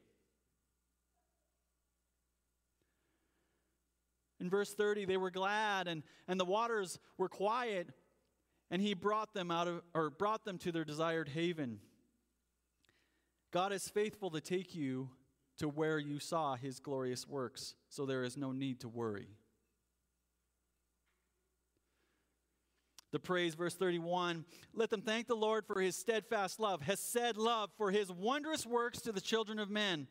In 4.39 4.49
verse 4.49 4.73
30, 4.73 5.05
they 5.05 5.17
were 5.17 5.29
glad 5.29 5.87
and, 5.87 6.01
and 6.27 6.39
the 6.39 6.45
waters 6.45 6.97
were 7.19 7.29
quiet, 7.29 7.87
and 8.71 8.81
he 8.81 8.95
brought 8.95 9.35
them 9.35 9.51
out 9.51 9.67
of 9.67 9.83
or 9.93 10.09
brought 10.09 10.43
them 10.43 10.57
to 10.57 10.71
their 10.71 10.85
desired 10.85 11.29
haven. 11.29 11.79
God 13.51 13.73
is 13.73 13.89
faithful 13.89 14.29
to 14.31 14.41
take 14.41 14.73
you 14.73 15.09
to 15.57 15.67
where 15.67 15.99
you 15.99 16.19
saw 16.19 16.55
his 16.55 16.79
glorious 16.79 17.27
works, 17.27 17.75
so 17.89 18.05
there 18.05 18.23
is 18.23 18.37
no 18.37 18.51
need 18.51 18.79
to 18.79 18.87
worry. 18.87 19.27
The 23.11 23.19
praise, 23.19 23.55
verse 23.55 23.75
31 23.75 24.45
let 24.73 24.89
them 24.89 25.01
thank 25.01 25.27
the 25.27 25.35
Lord 25.35 25.65
for 25.65 25.81
his 25.81 25.97
steadfast 25.97 26.59
love, 26.59 26.81
hesed 26.81 27.35
love, 27.35 27.69
for 27.77 27.91
his 27.91 28.09
wondrous 28.09 28.65
works 28.65 29.01
to 29.01 29.11
the 29.11 29.21
children 29.21 29.59
of 29.59 29.69
men. 29.69 30.07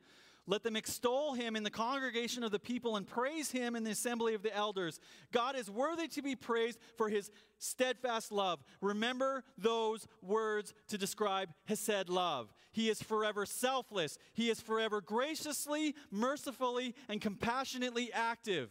Let 0.47 0.63
them 0.63 0.75
extol 0.75 1.35
him 1.35 1.55
in 1.55 1.63
the 1.63 1.71
congregation 1.71 2.43
of 2.43 2.51
the 2.51 2.59
people 2.59 2.97
and 2.97 3.07
praise 3.07 3.51
him 3.51 3.77
in 3.77 3.85
the 3.85 3.91
assembly 3.91 4.35
of 4.35 4.43
the 4.43 4.55
elders. 4.55 4.99
God 5.33 5.55
is 5.55 5.71
worthy 5.71 6.09
to 6.09 6.23
be 6.23 6.35
praised 6.35 6.79
for 6.97 7.09
his 7.09 7.31
steadfast 7.59 8.33
love. 8.33 8.65
Remember 8.81 9.45
those 9.59 10.09
words 10.23 10.73
to 10.89 10.99
describe 10.99 11.51
his 11.67 11.87
Hesed 11.87 12.09
love. 12.09 12.53
He 12.73 12.89
is 12.89 13.03
forever 13.03 13.47
selfless, 13.47 14.19
he 14.33 14.51
is 14.51 14.61
forever 14.61 15.01
graciously, 15.01 15.95
mercifully, 16.11 16.95
and 17.09 17.21
compassionately 17.21 18.13
active. 18.13 18.71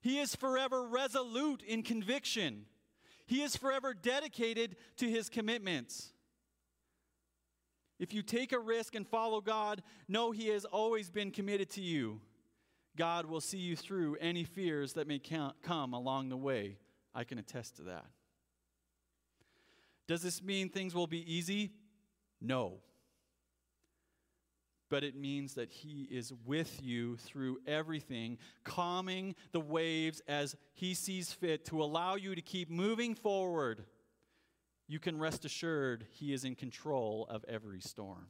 He 0.00 0.18
is 0.18 0.34
forever 0.34 0.86
resolute 0.86 1.62
in 1.62 1.82
conviction. 1.82 2.66
He 3.26 3.42
is 3.42 3.56
forever 3.56 3.94
dedicated 3.94 4.76
to 4.98 5.08
his 5.08 5.28
commitments. 5.28 6.13
If 7.98 8.12
you 8.12 8.22
take 8.22 8.52
a 8.52 8.58
risk 8.58 8.94
and 8.94 9.06
follow 9.06 9.40
God, 9.40 9.82
know 10.08 10.30
He 10.32 10.48
has 10.48 10.64
always 10.64 11.10
been 11.10 11.30
committed 11.30 11.70
to 11.70 11.80
you. 11.80 12.20
God 12.96 13.26
will 13.26 13.40
see 13.40 13.58
you 13.58 13.76
through 13.76 14.16
any 14.20 14.44
fears 14.44 14.92
that 14.94 15.06
may 15.06 15.18
come 15.18 15.92
along 15.92 16.28
the 16.28 16.36
way. 16.36 16.78
I 17.14 17.24
can 17.24 17.38
attest 17.38 17.76
to 17.76 17.82
that. 17.82 18.06
Does 20.06 20.22
this 20.22 20.42
mean 20.42 20.68
things 20.68 20.94
will 20.94 21.06
be 21.06 21.32
easy? 21.32 21.72
No. 22.40 22.80
but 24.90 25.02
it 25.02 25.16
means 25.16 25.54
that 25.54 25.70
He 25.70 26.06
is 26.10 26.32
with 26.44 26.80
you 26.80 27.16
through 27.16 27.58
everything, 27.66 28.38
calming 28.62 29.34
the 29.50 29.58
waves 29.58 30.22
as 30.28 30.54
He 30.74 30.94
sees 30.94 31.32
fit 31.32 31.64
to 31.66 31.82
allow 31.82 32.14
you 32.14 32.36
to 32.36 32.40
keep 32.40 32.70
moving 32.70 33.16
forward. 33.16 33.84
You 34.86 34.98
can 34.98 35.18
rest 35.18 35.44
assured 35.44 36.06
He 36.10 36.32
is 36.32 36.44
in 36.44 36.54
control 36.54 37.26
of 37.30 37.44
every 37.48 37.80
storm. 37.80 38.28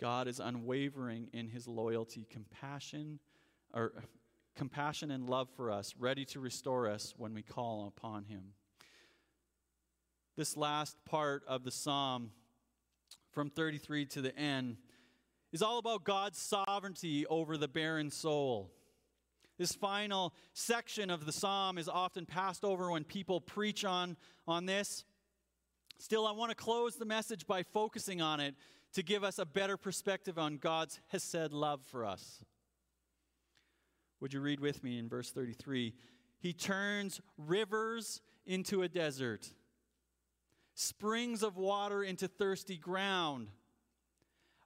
God 0.00 0.28
is 0.28 0.40
unwavering 0.40 1.28
in 1.32 1.48
His 1.48 1.66
loyalty, 1.66 2.26
compassion, 2.30 3.18
or 3.74 4.04
compassion 4.54 5.10
and 5.10 5.28
love 5.28 5.48
for 5.56 5.70
us, 5.70 5.94
ready 5.98 6.24
to 6.26 6.40
restore 6.40 6.88
us 6.88 7.14
when 7.16 7.34
we 7.34 7.42
call 7.42 7.86
upon 7.86 8.24
Him. 8.24 8.52
This 10.36 10.56
last 10.56 10.96
part 11.06 11.42
of 11.48 11.64
the 11.64 11.70
psalm, 11.70 12.30
from 13.32 13.50
33 13.50 14.06
to 14.06 14.20
the 14.20 14.36
end, 14.36 14.76
is 15.52 15.62
all 15.62 15.78
about 15.78 16.04
God's 16.04 16.38
sovereignty 16.38 17.26
over 17.26 17.56
the 17.56 17.68
barren 17.68 18.10
soul. 18.10 18.70
This 19.58 19.74
final 19.74 20.34
section 20.52 21.10
of 21.10 21.24
the 21.24 21.32
psalm 21.32 21.78
is 21.78 21.88
often 21.88 22.26
passed 22.26 22.64
over 22.64 22.90
when 22.90 23.04
people 23.04 23.40
preach 23.40 23.84
on, 23.84 24.16
on 24.46 24.66
this. 24.66 25.04
Still, 25.98 26.26
I 26.26 26.32
want 26.32 26.50
to 26.50 26.56
close 26.56 26.96
the 26.96 27.06
message 27.06 27.46
by 27.46 27.62
focusing 27.62 28.20
on 28.20 28.40
it 28.40 28.54
to 28.92 29.02
give 29.02 29.24
us 29.24 29.38
a 29.38 29.46
better 29.46 29.76
perspective 29.76 30.38
on 30.38 30.58
God's 30.58 31.00
Hesed 31.08 31.52
love 31.52 31.80
for 31.82 32.04
us. 32.04 32.44
Would 34.20 34.32
you 34.32 34.40
read 34.40 34.60
with 34.60 34.82
me 34.84 34.98
in 34.98 35.08
verse 35.08 35.30
33? 35.30 35.94
He 36.38 36.52
turns 36.52 37.20
rivers 37.38 38.20
into 38.46 38.82
a 38.82 38.88
desert, 38.88 39.50
springs 40.74 41.42
of 41.42 41.56
water 41.56 42.02
into 42.02 42.28
thirsty 42.28 42.76
ground, 42.76 43.48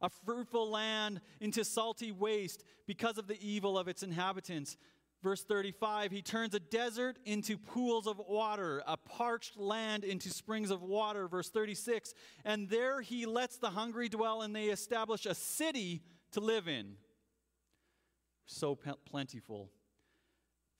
a 0.00 0.08
fruitful 0.08 0.70
land 0.70 1.20
into 1.40 1.64
salty 1.64 2.12
waste 2.12 2.64
because 2.86 3.18
of 3.18 3.26
the 3.26 3.38
evil 3.40 3.78
of 3.78 3.88
its 3.88 4.02
inhabitants. 4.02 4.76
Verse 5.22 5.44
35 5.44 6.10
He 6.10 6.22
turns 6.22 6.54
a 6.54 6.60
desert 6.60 7.18
into 7.24 7.58
pools 7.58 8.06
of 8.06 8.20
water, 8.28 8.82
a 8.86 8.96
parched 8.96 9.58
land 9.58 10.04
into 10.04 10.30
springs 10.30 10.70
of 10.70 10.82
water. 10.82 11.28
Verse 11.28 11.50
36 11.50 12.14
And 12.44 12.68
there 12.68 13.00
he 13.00 13.26
lets 13.26 13.58
the 13.58 13.70
hungry 13.70 14.08
dwell, 14.08 14.42
and 14.42 14.54
they 14.54 14.66
establish 14.66 15.26
a 15.26 15.34
city 15.34 16.02
to 16.32 16.40
live 16.40 16.68
in 16.68 16.96
so 18.46 18.78
plentiful. 19.04 19.70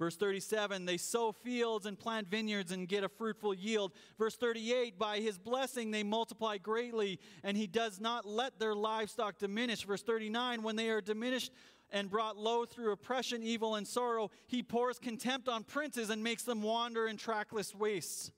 Verse 0.00 0.16
37, 0.16 0.86
they 0.86 0.96
sow 0.96 1.30
fields 1.30 1.84
and 1.84 1.98
plant 1.98 2.26
vineyards 2.26 2.72
and 2.72 2.88
get 2.88 3.04
a 3.04 3.08
fruitful 3.08 3.52
yield. 3.52 3.92
Verse 4.18 4.34
38, 4.34 4.98
by 4.98 5.18
his 5.18 5.36
blessing 5.36 5.90
they 5.90 6.02
multiply 6.02 6.56
greatly, 6.56 7.20
and 7.44 7.54
he 7.54 7.66
does 7.66 8.00
not 8.00 8.24
let 8.24 8.58
their 8.58 8.74
livestock 8.74 9.36
diminish. 9.36 9.84
Verse 9.84 10.02
39, 10.02 10.62
when 10.62 10.74
they 10.74 10.88
are 10.88 11.02
diminished 11.02 11.52
and 11.90 12.08
brought 12.08 12.38
low 12.38 12.64
through 12.64 12.92
oppression, 12.92 13.42
evil, 13.42 13.74
and 13.74 13.86
sorrow, 13.86 14.30
he 14.46 14.62
pours 14.62 14.98
contempt 14.98 15.50
on 15.50 15.64
princes 15.64 16.08
and 16.08 16.24
makes 16.24 16.44
them 16.44 16.62
wander 16.62 17.06
in 17.06 17.18
trackless 17.18 17.74
wastes. 17.74 18.32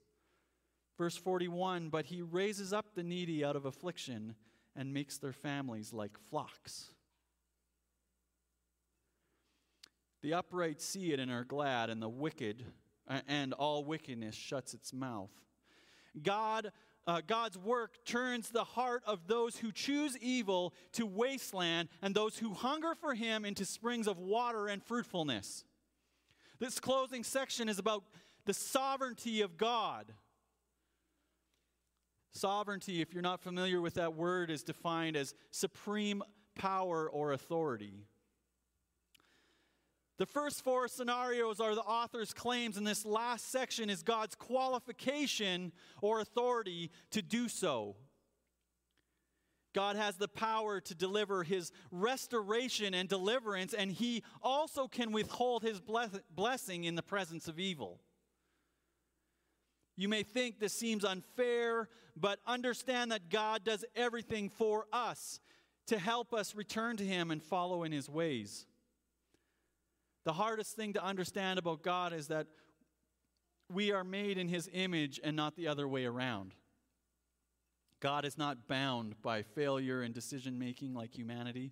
Verse 0.97 1.15
41, 1.15 1.87
but 1.87 2.07
he 2.07 2.21
raises 2.21 2.73
up 2.73 2.87
the 2.93 3.03
needy 3.03 3.45
out 3.45 3.55
of 3.55 3.63
affliction 3.63 4.35
and 4.75 4.93
makes 4.93 5.17
their 5.17 5.31
families 5.31 5.93
like 5.93 6.19
flocks. 6.29 6.92
The 10.23 10.33
upright 10.33 10.81
see 10.81 11.11
it 11.11 11.19
and 11.19 11.29
are 11.29 11.43
glad, 11.43 11.89
and 11.89 12.01
the 12.01 12.09
wicked 12.09 12.65
and 13.27 13.51
all 13.53 13.83
wickedness 13.83 14.33
shuts 14.33 14.73
its 14.73 14.93
mouth. 14.93 15.29
God, 16.21 16.71
uh, 17.05 17.19
God's 17.27 17.57
work 17.57 18.05
turns 18.05 18.49
the 18.49 18.63
heart 18.63 19.03
of 19.05 19.27
those 19.27 19.57
who 19.57 19.73
choose 19.73 20.17
evil 20.19 20.73
to 20.93 21.05
wasteland, 21.05 21.89
and 22.01 22.15
those 22.15 22.37
who 22.37 22.53
hunger 22.53 22.95
for 22.95 23.13
Him 23.13 23.43
into 23.43 23.65
springs 23.65 24.07
of 24.07 24.17
water 24.17 24.67
and 24.67 24.81
fruitfulness. 24.81 25.65
This 26.57 26.79
closing 26.79 27.25
section 27.25 27.67
is 27.67 27.77
about 27.77 28.05
the 28.45 28.53
sovereignty 28.53 29.41
of 29.41 29.57
God. 29.57 30.13
Sovereignty, 32.31 33.01
if 33.01 33.13
you're 33.13 33.21
not 33.21 33.41
familiar 33.41 33.81
with 33.81 33.95
that 33.95 34.15
word, 34.15 34.49
is 34.49 34.63
defined 34.63 35.17
as 35.17 35.35
supreme 35.51 36.23
power 36.55 37.09
or 37.09 37.33
authority. 37.33 38.05
The 40.19 40.25
first 40.27 40.63
four 40.63 40.87
scenarios 40.87 41.59
are 41.59 41.73
the 41.73 41.81
author's 41.81 42.33
claims, 42.33 42.77
and 42.77 42.85
this 42.85 43.05
last 43.05 43.51
section 43.51 43.89
is 43.89 44.03
God's 44.03 44.35
qualification 44.35 45.71
or 46.01 46.19
authority 46.19 46.91
to 47.11 47.21
do 47.21 47.49
so. 47.49 47.95
God 49.73 49.95
has 49.95 50.17
the 50.17 50.27
power 50.27 50.79
to 50.81 50.93
deliver 50.93 51.43
his 51.43 51.71
restoration 51.89 52.93
and 52.93 53.09
deliverance, 53.09 53.73
and 53.73 53.91
he 53.91 54.23
also 54.43 54.87
can 54.87 55.11
withhold 55.11 55.63
his 55.63 55.81
blessing 56.29 56.83
in 56.83 56.93
the 56.93 57.01
presence 57.01 57.47
of 57.47 57.59
evil. 57.59 57.99
You 59.97 60.09
may 60.09 60.21
think 60.21 60.59
this 60.59 60.73
seems 60.73 61.03
unfair, 61.03 61.89
but 62.15 62.39
understand 62.45 63.11
that 63.11 63.29
God 63.29 63.63
does 63.63 63.83
everything 63.95 64.49
for 64.49 64.85
us 64.93 65.39
to 65.87 65.97
help 65.97 66.35
us 66.35 66.55
return 66.55 66.97
to 66.97 67.03
him 67.03 67.31
and 67.31 67.41
follow 67.41 67.83
in 67.83 67.91
his 67.91 68.07
ways. 68.07 68.67
The 70.25 70.33
hardest 70.33 70.75
thing 70.75 70.93
to 70.93 71.03
understand 71.03 71.59
about 71.59 71.83
God 71.83 72.13
is 72.13 72.27
that 72.27 72.47
we 73.71 73.91
are 73.91 74.03
made 74.03 74.37
in 74.37 74.47
His 74.47 74.69
image 74.71 75.19
and 75.23 75.35
not 75.35 75.55
the 75.55 75.67
other 75.67 75.87
way 75.87 76.05
around. 76.05 76.53
God 77.99 78.25
is 78.25 78.37
not 78.37 78.67
bound 78.67 79.21
by 79.21 79.43
failure 79.43 80.01
and 80.01 80.13
decision 80.13 80.59
making 80.59 80.93
like 80.93 81.13
humanity. 81.17 81.71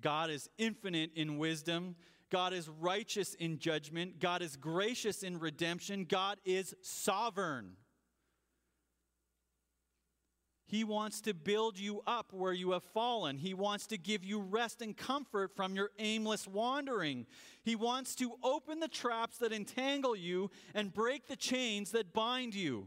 God 0.00 0.30
is 0.30 0.48
infinite 0.58 1.10
in 1.14 1.38
wisdom. 1.38 1.96
God 2.30 2.52
is 2.52 2.68
righteous 2.68 3.34
in 3.34 3.58
judgment. 3.58 4.18
God 4.20 4.42
is 4.42 4.56
gracious 4.56 5.22
in 5.22 5.38
redemption. 5.38 6.04
God 6.04 6.38
is 6.44 6.74
sovereign. 6.82 7.76
He 10.68 10.84
wants 10.84 11.22
to 11.22 11.32
build 11.32 11.78
you 11.78 12.02
up 12.06 12.30
where 12.30 12.52
you 12.52 12.72
have 12.72 12.82
fallen. 12.82 13.38
He 13.38 13.54
wants 13.54 13.86
to 13.86 13.96
give 13.96 14.22
you 14.22 14.38
rest 14.38 14.82
and 14.82 14.94
comfort 14.94 15.56
from 15.56 15.74
your 15.74 15.90
aimless 15.98 16.46
wandering. 16.46 17.24
He 17.62 17.74
wants 17.74 18.14
to 18.16 18.34
open 18.42 18.78
the 18.78 18.86
traps 18.86 19.38
that 19.38 19.50
entangle 19.50 20.14
you 20.14 20.50
and 20.74 20.92
break 20.92 21.26
the 21.26 21.36
chains 21.36 21.92
that 21.92 22.12
bind 22.12 22.54
you. 22.54 22.86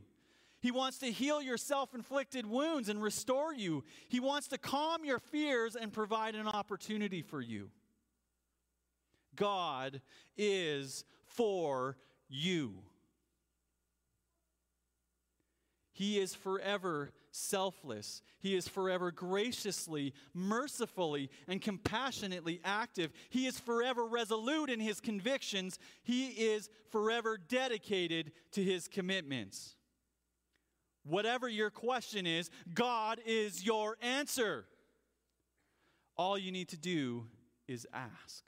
He 0.61 0.69
wants 0.69 0.99
to 0.99 1.11
heal 1.11 1.41
your 1.41 1.57
self 1.57 1.95
inflicted 1.95 2.45
wounds 2.45 2.87
and 2.87 3.01
restore 3.01 3.51
you. 3.51 3.83
He 4.07 4.19
wants 4.19 4.47
to 4.49 4.59
calm 4.59 5.03
your 5.03 5.17
fears 5.17 5.75
and 5.75 5.91
provide 5.91 6.35
an 6.35 6.47
opportunity 6.47 7.23
for 7.23 7.41
you. 7.41 7.71
God 9.35 10.01
is 10.37 11.03
for 11.25 11.97
you. 12.29 12.75
He 15.93 16.19
is 16.19 16.35
forever 16.35 17.11
selfless. 17.31 18.21
He 18.39 18.55
is 18.55 18.67
forever 18.67 19.11
graciously, 19.11 20.13
mercifully, 20.33 21.29
and 21.47 21.61
compassionately 21.61 22.59
active. 22.63 23.11
He 23.29 23.47
is 23.47 23.59
forever 23.59 24.05
resolute 24.05 24.69
in 24.69 24.79
his 24.79 24.99
convictions. 24.99 25.79
He 26.03 26.27
is 26.27 26.69
forever 26.89 27.37
dedicated 27.37 28.31
to 28.51 28.63
his 28.63 28.87
commitments. 28.87 29.75
Whatever 31.03 31.49
your 31.49 31.71
question 31.71 32.27
is, 32.27 32.49
God 32.73 33.19
is 33.25 33.65
your 33.65 33.97
answer. 34.01 34.65
All 36.17 36.37
you 36.37 36.51
need 36.51 36.69
to 36.69 36.77
do 36.77 37.25
is 37.67 37.87
ask. 37.93 38.43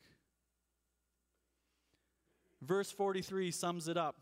Verse 2.61 2.91
43 2.91 3.51
sums 3.51 3.88
it 3.88 3.97
up. 3.97 4.17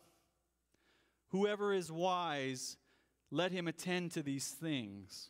Whoever 1.29 1.73
is 1.73 1.91
wise 1.91 2.77
let 3.31 3.51
him 3.51 3.67
attend 3.67 4.11
to 4.11 4.21
these 4.21 4.47
things. 4.47 5.29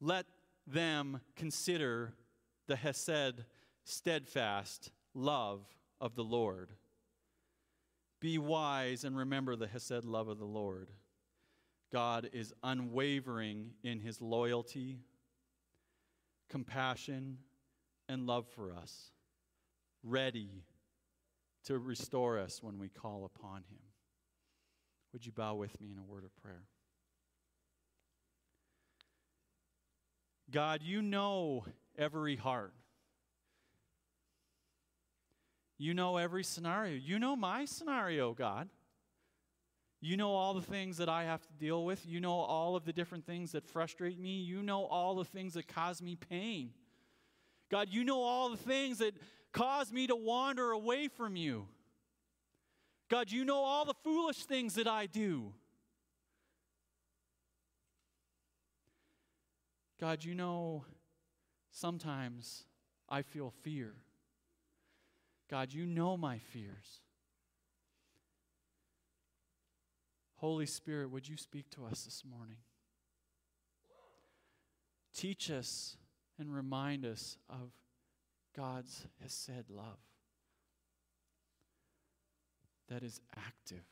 Let 0.00 0.26
them 0.66 1.20
consider 1.36 2.14
the 2.66 2.76
Hesed, 2.76 3.44
steadfast 3.84 4.90
love 5.14 5.64
of 6.00 6.16
the 6.16 6.24
Lord. 6.24 6.70
Be 8.20 8.38
wise 8.38 9.04
and 9.04 9.16
remember 9.16 9.56
the 9.56 9.66
Hesed 9.66 10.04
love 10.04 10.28
of 10.28 10.38
the 10.38 10.44
Lord. 10.44 10.90
God 11.92 12.28
is 12.32 12.52
unwavering 12.62 13.70
in 13.82 14.00
his 14.00 14.20
loyalty, 14.20 14.98
compassion, 16.48 17.38
and 18.08 18.26
love 18.26 18.46
for 18.48 18.72
us, 18.72 19.10
ready 20.02 20.64
to 21.64 21.78
restore 21.78 22.38
us 22.38 22.62
when 22.62 22.78
we 22.78 22.88
call 22.88 23.24
upon 23.24 23.58
him. 23.58 23.89
Would 25.12 25.26
you 25.26 25.32
bow 25.32 25.54
with 25.54 25.80
me 25.80 25.90
in 25.90 25.98
a 25.98 26.02
word 26.02 26.24
of 26.24 26.36
prayer? 26.42 26.62
God, 30.50 30.82
you 30.82 31.02
know 31.02 31.64
every 31.96 32.36
heart. 32.36 32.72
You 35.78 35.94
know 35.94 36.16
every 36.16 36.44
scenario. 36.44 36.96
You 36.96 37.18
know 37.18 37.36
my 37.36 37.64
scenario, 37.64 38.34
God. 38.34 38.68
You 40.00 40.16
know 40.16 40.32
all 40.32 40.54
the 40.54 40.62
things 40.62 40.96
that 40.96 41.08
I 41.08 41.24
have 41.24 41.42
to 41.42 41.52
deal 41.58 41.84
with. 41.84 42.06
You 42.06 42.20
know 42.20 42.32
all 42.32 42.74
of 42.74 42.84
the 42.84 42.92
different 42.92 43.26
things 43.26 43.52
that 43.52 43.66
frustrate 43.66 44.18
me. 44.18 44.40
You 44.40 44.62
know 44.62 44.84
all 44.84 45.14
the 45.14 45.24
things 45.24 45.54
that 45.54 45.68
cause 45.68 46.02
me 46.02 46.16
pain. 46.16 46.70
God, 47.70 47.88
you 47.90 48.02
know 48.04 48.20
all 48.22 48.50
the 48.50 48.56
things 48.56 48.98
that 48.98 49.14
cause 49.52 49.92
me 49.92 50.06
to 50.06 50.16
wander 50.16 50.70
away 50.72 51.08
from 51.08 51.36
you. 51.36 51.68
God, 53.10 53.32
you 53.32 53.44
know 53.44 53.58
all 53.58 53.84
the 53.84 53.94
foolish 54.04 54.44
things 54.44 54.74
that 54.74 54.86
I 54.86 55.06
do. 55.06 55.52
God, 60.00 60.24
you 60.24 60.32
know 60.34 60.84
sometimes 61.72 62.64
I 63.08 63.22
feel 63.22 63.52
fear. 63.62 63.94
God, 65.50 65.72
you 65.72 65.84
know 65.84 66.16
my 66.16 66.38
fears. 66.38 67.02
Holy 70.36 70.66
Spirit, 70.66 71.10
would 71.10 71.28
you 71.28 71.36
speak 71.36 71.68
to 71.70 71.84
us 71.84 72.04
this 72.04 72.22
morning? 72.24 72.58
Teach 75.14 75.50
us 75.50 75.96
and 76.38 76.54
remind 76.54 77.04
us 77.04 77.36
of 77.50 77.72
God's 78.56 79.06
Hesed 79.20 79.68
love 79.68 79.98
that 82.90 83.02
is 83.02 83.20
active, 83.36 83.84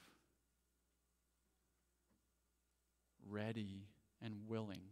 ready, 3.30 3.86
and 4.22 4.34
willing 4.48 4.82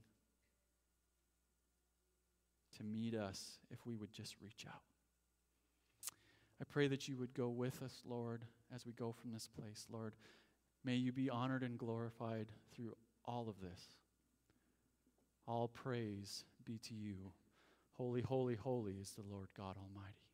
to 2.77 2.85
meet 2.85 3.15
us 3.15 3.59
if 3.71 3.85
we 3.85 3.97
would 3.97 4.13
just 4.13 4.37
reach 4.41 4.65
out. 4.69 4.83
I 6.61 6.65
pray 6.65 6.89
that 6.89 7.09
you 7.09 7.17
would 7.19 7.35
go 7.35 7.49
with 7.49 7.83
us, 7.83 8.01
Lord, 8.07 8.45
as 8.75 8.87
we 8.87 8.93
go 8.93 9.13
from 9.13 9.33
this 9.33 9.49
place, 9.49 9.87
Lord. 9.91 10.15
May 10.85 10.95
you 10.95 11.13
be 11.13 11.29
honored 11.29 11.63
and 11.63 11.77
glorified 11.77 12.47
through 12.75 12.97
all 13.25 13.49
of 13.49 13.61
this. 13.61 13.81
All 15.49 15.69
praise 15.69 16.45
be 16.65 16.79
to 16.89 16.95
you. 16.95 17.33
Holy, 17.93 18.21
holy, 18.21 18.55
holy 18.55 18.95
is 19.01 19.13
the 19.13 19.25
Lord 19.29 19.49
God 19.57 19.77
Almighty. 19.77 20.27